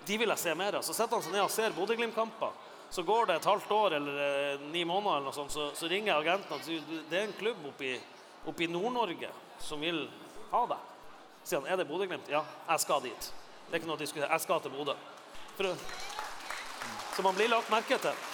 de 0.06 0.18
vil 0.18 0.28
jeg 0.28 0.38
se 0.38 0.54
mer 0.54 0.76
av. 0.76 0.82
Så 0.84 0.92
setter 0.92 1.16
han 1.16 1.24
seg 1.24 1.32
ned 1.32 1.46
og 1.46 1.50
ser 1.50 1.72
Bodø-Glimt-kamper. 1.72 2.52
Så 2.90 3.02
går 3.02 3.26
det 3.26 3.36
et 3.36 3.48
halvt 3.48 3.70
år 3.70 3.96
eller 3.96 4.58
ni 4.70 4.84
måneder, 4.84 5.16
eller 5.16 5.30
noe 5.30 5.34
sånt, 5.34 5.52
så, 5.52 5.70
så 5.74 5.88
ringer 5.90 6.14
agenten 6.18 6.52
og 6.52 6.62
sier 6.62 6.84
det 7.10 7.18
er 7.18 7.24
en 7.24 7.38
klubb 7.38 7.64
oppe 7.72 8.62
i 8.62 8.68
Nord-Norge 8.70 9.30
som 9.58 9.80
vil 9.80 10.04
ha 10.54 10.66
deg. 10.70 10.92
Sier 11.44 11.60
han, 11.60 11.68
er 11.68 11.80
det 11.80 11.88
Bodø-Glimt? 11.88 12.30
Ja, 12.32 12.44
jeg 12.70 12.84
skal 12.84 13.02
dit. 13.04 13.32
Det 13.66 13.74
er 13.74 13.82
ikke 13.82 13.90
noe 13.90 13.98
å 13.98 14.04
diskutere. 14.04 14.30
Jeg 14.32 14.44
skal 14.44 14.62
til 14.64 14.72
Bodø. 14.74 14.94
Så 17.14 17.22
man 17.22 17.36
blir 17.36 17.52
lagt 17.52 17.70
merke 17.72 17.98
til. 18.00 18.24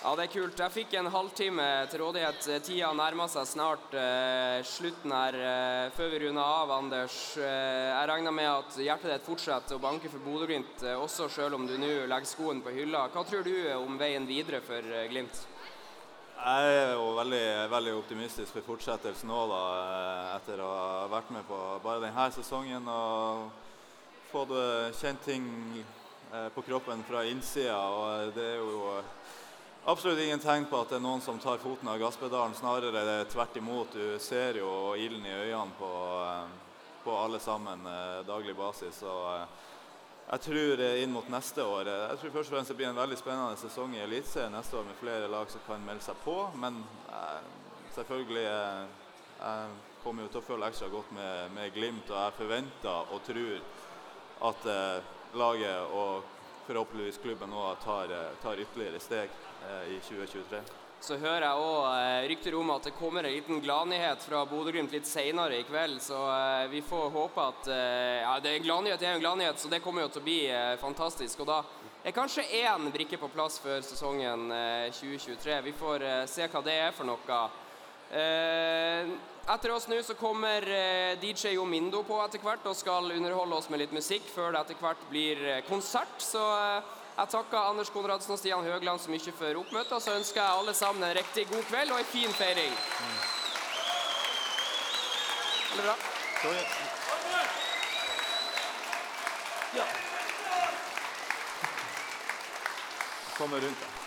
Ja, 0.00 0.14
det 0.16 0.24
er 0.24 0.30
kult. 0.32 0.56
Jeg 0.56 0.72
fikk 0.72 0.94
en 0.96 1.10
halvtime 1.12 1.64
til 1.92 2.00
rådighet. 2.00 2.46
Tida 2.64 2.88
nærmer 2.96 3.28
seg 3.28 3.44
snart 3.50 3.92
eh, 3.92 4.62
slutten 4.64 5.12
her. 5.12 5.36
Eh, 5.36 5.90
før 5.92 6.08
vi 6.14 6.22
runder 6.22 6.40
av, 6.40 6.72
Anders. 6.78 7.18
Eh, 7.36 7.90
jeg 7.90 8.08
regner 8.08 8.32
med 8.32 8.48
at 8.48 8.78
hjertet 8.80 9.12
ditt 9.12 9.28
fortsetter 9.28 9.76
å 9.76 9.82
banke 9.84 10.08
for 10.08 10.24
Bodø-Glimt, 10.24 10.86
eh, 10.88 10.96
også 10.96 11.28
selv 11.28 11.58
om 11.58 11.68
du 11.68 11.76
nå 11.76 11.92
legger 12.08 12.30
skoen 12.32 12.64
på 12.64 12.72
hylla. 12.78 13.10
Hva 13.12 13.26
tror 13.28 13.44
du 13.44 13.52
om 13.76 14.00
veien 14.00 14.24
videre 14.24 14.62
for 14.64 14.80
eh, 14.80 15.04
Glimt? 15.12 15.44
Jeg 16.40 16.68
er 16.72 16.94
jo 16.96 17.10
veldig, 17.18 17.46
veldig 17.68 17.92
optimistisk 17.98 18.54
for 18.54 18.64
fortsettelsen 18.64 19.28
nå, 19.28 19.40
da, 19.50 19.58
eh, 19.76 20.28
etter 20.38 20.62
å 20.64 20.68
ha 20.72 21.08
vært 21.12 21.28
med 21.36 21.44
på 21.44 21.58
bare 21.84 22.00
denne 22.00 22.24
sesongen 22.32 22.86
og 22.88 23.50
fått 24.30 24.54
eh, 24.56 24.88
kjent 24.96 25.20
ting 25.26 25.50
eh, 25.76 26.46
på 26.54 26.64
kroppen 26.64 27.04
fra 27.04 27.26
innsida. 27.28 27.76
Og 27.76 28.32
det 28.32 28.46
er 28.54 28.56
jo 28.56 28.94
absolutt 29.92 30.22
ingen 30.24 30.40
tegn 30.40 30.64
på 30.70 30.80
at 30.80 30.94
det 30.94 30.96
er 31.02 31.04
noen 31.04 31.20
som 31.20 31.36
tar 31.42 31.60
foten 31.60 31.92
av 31.92 32.00
gasspedalen. 32.00 32.56
Snarere 32.56 33.04
er 33.04 33.28
tvert 33.28 33.60
imot. 33.60 33.92
Du 33.92 34.16
ser 34.16 34.62
jo 34.62 34.94
ilden 34.96 35.28
i 35.28 35.36
øynene 35.42 35.76
på, 35.76 35.92
på 37.04 37.20
alle 37.20 37.42
sammen 37.44 37.84
daglig 38.24 38.56
basis. 38.56 39.04
Og, 39.04 39.44
jeg 40.30 40.42
tror 40.46 40.80
inn 40.80 41.10
mot 41.10 41.28
neste 41.32 41.64
år 41.66 41.88
Jeg 41.90 42.18
tror 42.20 42.34
først 42.36 42.52
og 42.52 42.54
fremst 42.54 42.70
det 42.70 42.76
blir 42.78 42.88
en 42.90 43.00
veldig 43.00 43.18
spennende 43.18 43.58
sesong 43.58 43.96
i 43.96 44.02
Eliteserien 44.04 44.54
neste 44.54 44.76
år 44.78 44.84
med 44.86 44.98
flere 45.00 45.30
lag 45.30 45.50
som 45.50 45.64
kan 45.66 45.82
melde 45.82 46.04
seg 46.06 46.18
på. 46.22 46.36
Men 46.54 46.84
eh, 47.10 47.40
selvfølgelig 47.96 48.44
eh, 48.46 48.82
Jeg 49.40 49.70
kommer 50.04 50.22
jo 50.22 50.30
til 50.30 50.40
å 50.42 50.46
føle 50.46 50.68
ekstra 50.70 50.88
godt 50.92 51.10
med, 51.16 51.50
med 51.56 51.72
Glimt, 51.74 52.12
og 52.12 52.20
jeg 52.20 52.36
forventer 52.38 53.10
og 53.10 53.24
tror 53.26 53.56
at 54.50 54.68
eh, 54.70 55.08
laget 55.34 55.96
og 55.98 56.22
forhåpentligvis 56.66 57.18
klubben 57.18 57.50
nå 57.50 57.74
tar, 57.84 58.12
eh, 58.14 58.30
tar 58.42 58.62
ytterligere 58.62 59.00
steg 59.02 59.34
eh, 59.66 59.96
i 59.96 59.98
2023. 60.06 60.62
Så 61.00 61.16
hører 61.16 61.46
jeg 61.46 61.60
òg 61.64 61.84
eh, 61.96 62.26
rykter 62.28 62.54
om 62.58 62.70
at 62.74 62.84
det 62.84 62.92
kommer 62.92 63.24
en 63.24 63.32
liten 63.32 63.62
gladnyhet 63.64 64.20
fra 64.20 64.42
Bodø-Glimt 64.44 64.92
litt 64.92 65.08
senere 65.08 65.56
i 65.56 65.64
kveld. 65.64 65.96
Så 66.04 66.18
eh, 66.28 66.66
vi 66.68 66.82
får 66.84 67.06
håpe 67.14 67.46
at 67.54 67.70
eh, 67.72 68.18
Ja, 68.20 68.34
det 68.44 68.52
er 68.52 68.66
gladnyhet, 68.66 69.00
er 69.00 69.16
en 69.16 69.22
gladnyhet, 69.22 69.56
så 69.56 69.70
det 69.72 69.80
kommer 69.80 70.04
jo 70.04 70.10
til 70.12 70.20
å 70.20 70.26
bli 70.26 70.36
fantastisk. 70.82 71.40
Og 71.40 71.48
da 71.48 71.62
er 72.04 72.16
kanskje 72.16 72.44
én 72.60 72.92
brikke 72.92 73.16
på 73.16 73.32
plass 73.32 73.56
før 73.64 73.80
sesongen 73.80 74.52
eh, 74.52 74.92
2023. 74.92 75.56
Vi 75.70 75.74
får 75.80 76.04
se 76.28 76.52
hva 76.52 76.64
det 76.68 76.76
er 76.84 76.92
for 76.92 77.08
noe. 77.08 77.40
Etter 79.50 79.72
oss 79.72 79.88
nå 79.88 79.96
så 80.04 80.18
kommer 80.20 80.68
DJ 81.22 81.56
Omindo 81.62 82.04
på 82.04 82.20
etter 82.20 82.44
hvert 82.44 82.68
og 82.68 82.76
skal 82.76 83.08
underholde 83.16 83.56
oss 83.56 83.72
med 83.72 83.86
litt 83.86 83.96
musikk 83.96 84.28
før 84.28 84.52
det 84.52 84.66
etter 84.66 84.82
hvert 84.84 85.08
blir 85.08 85.46
konsert. 85.64 86.20
Så 86.20 86.44
jeg 87.18 87.28
takker 87.34 87.58
Anders 87.58 87.90
Konradsen 87.90 88.32
og 88.32 88.38
Stian 88.38 88.64
Høgland 88.64 89.00
så 89.00 89.10
mye 89.12 89.32
for 89.38 89.62
oppmøtet, 89.62 89.92
og 89.92 90.02
så 90.02 90.16
ønsker 90.18 90.42
jeg 90.42 90.58
alle 90.58 90.74
sammen 90.74 91.04
en 91.04 91.16
riktig 91.16 91.48
god 91.48 91.66
kveld 91.72 91.92
og 91.92 91.98
en 91.98 92.12
fin 92.12 92.32
feiring. 92.32 92.76
Veldig 95.70 95.84
bra. 95.84 95.96
Ja. 99.76 99.84
kommer 103.40 103.56
rundt 103.56 103.80
det. 103.80 103.99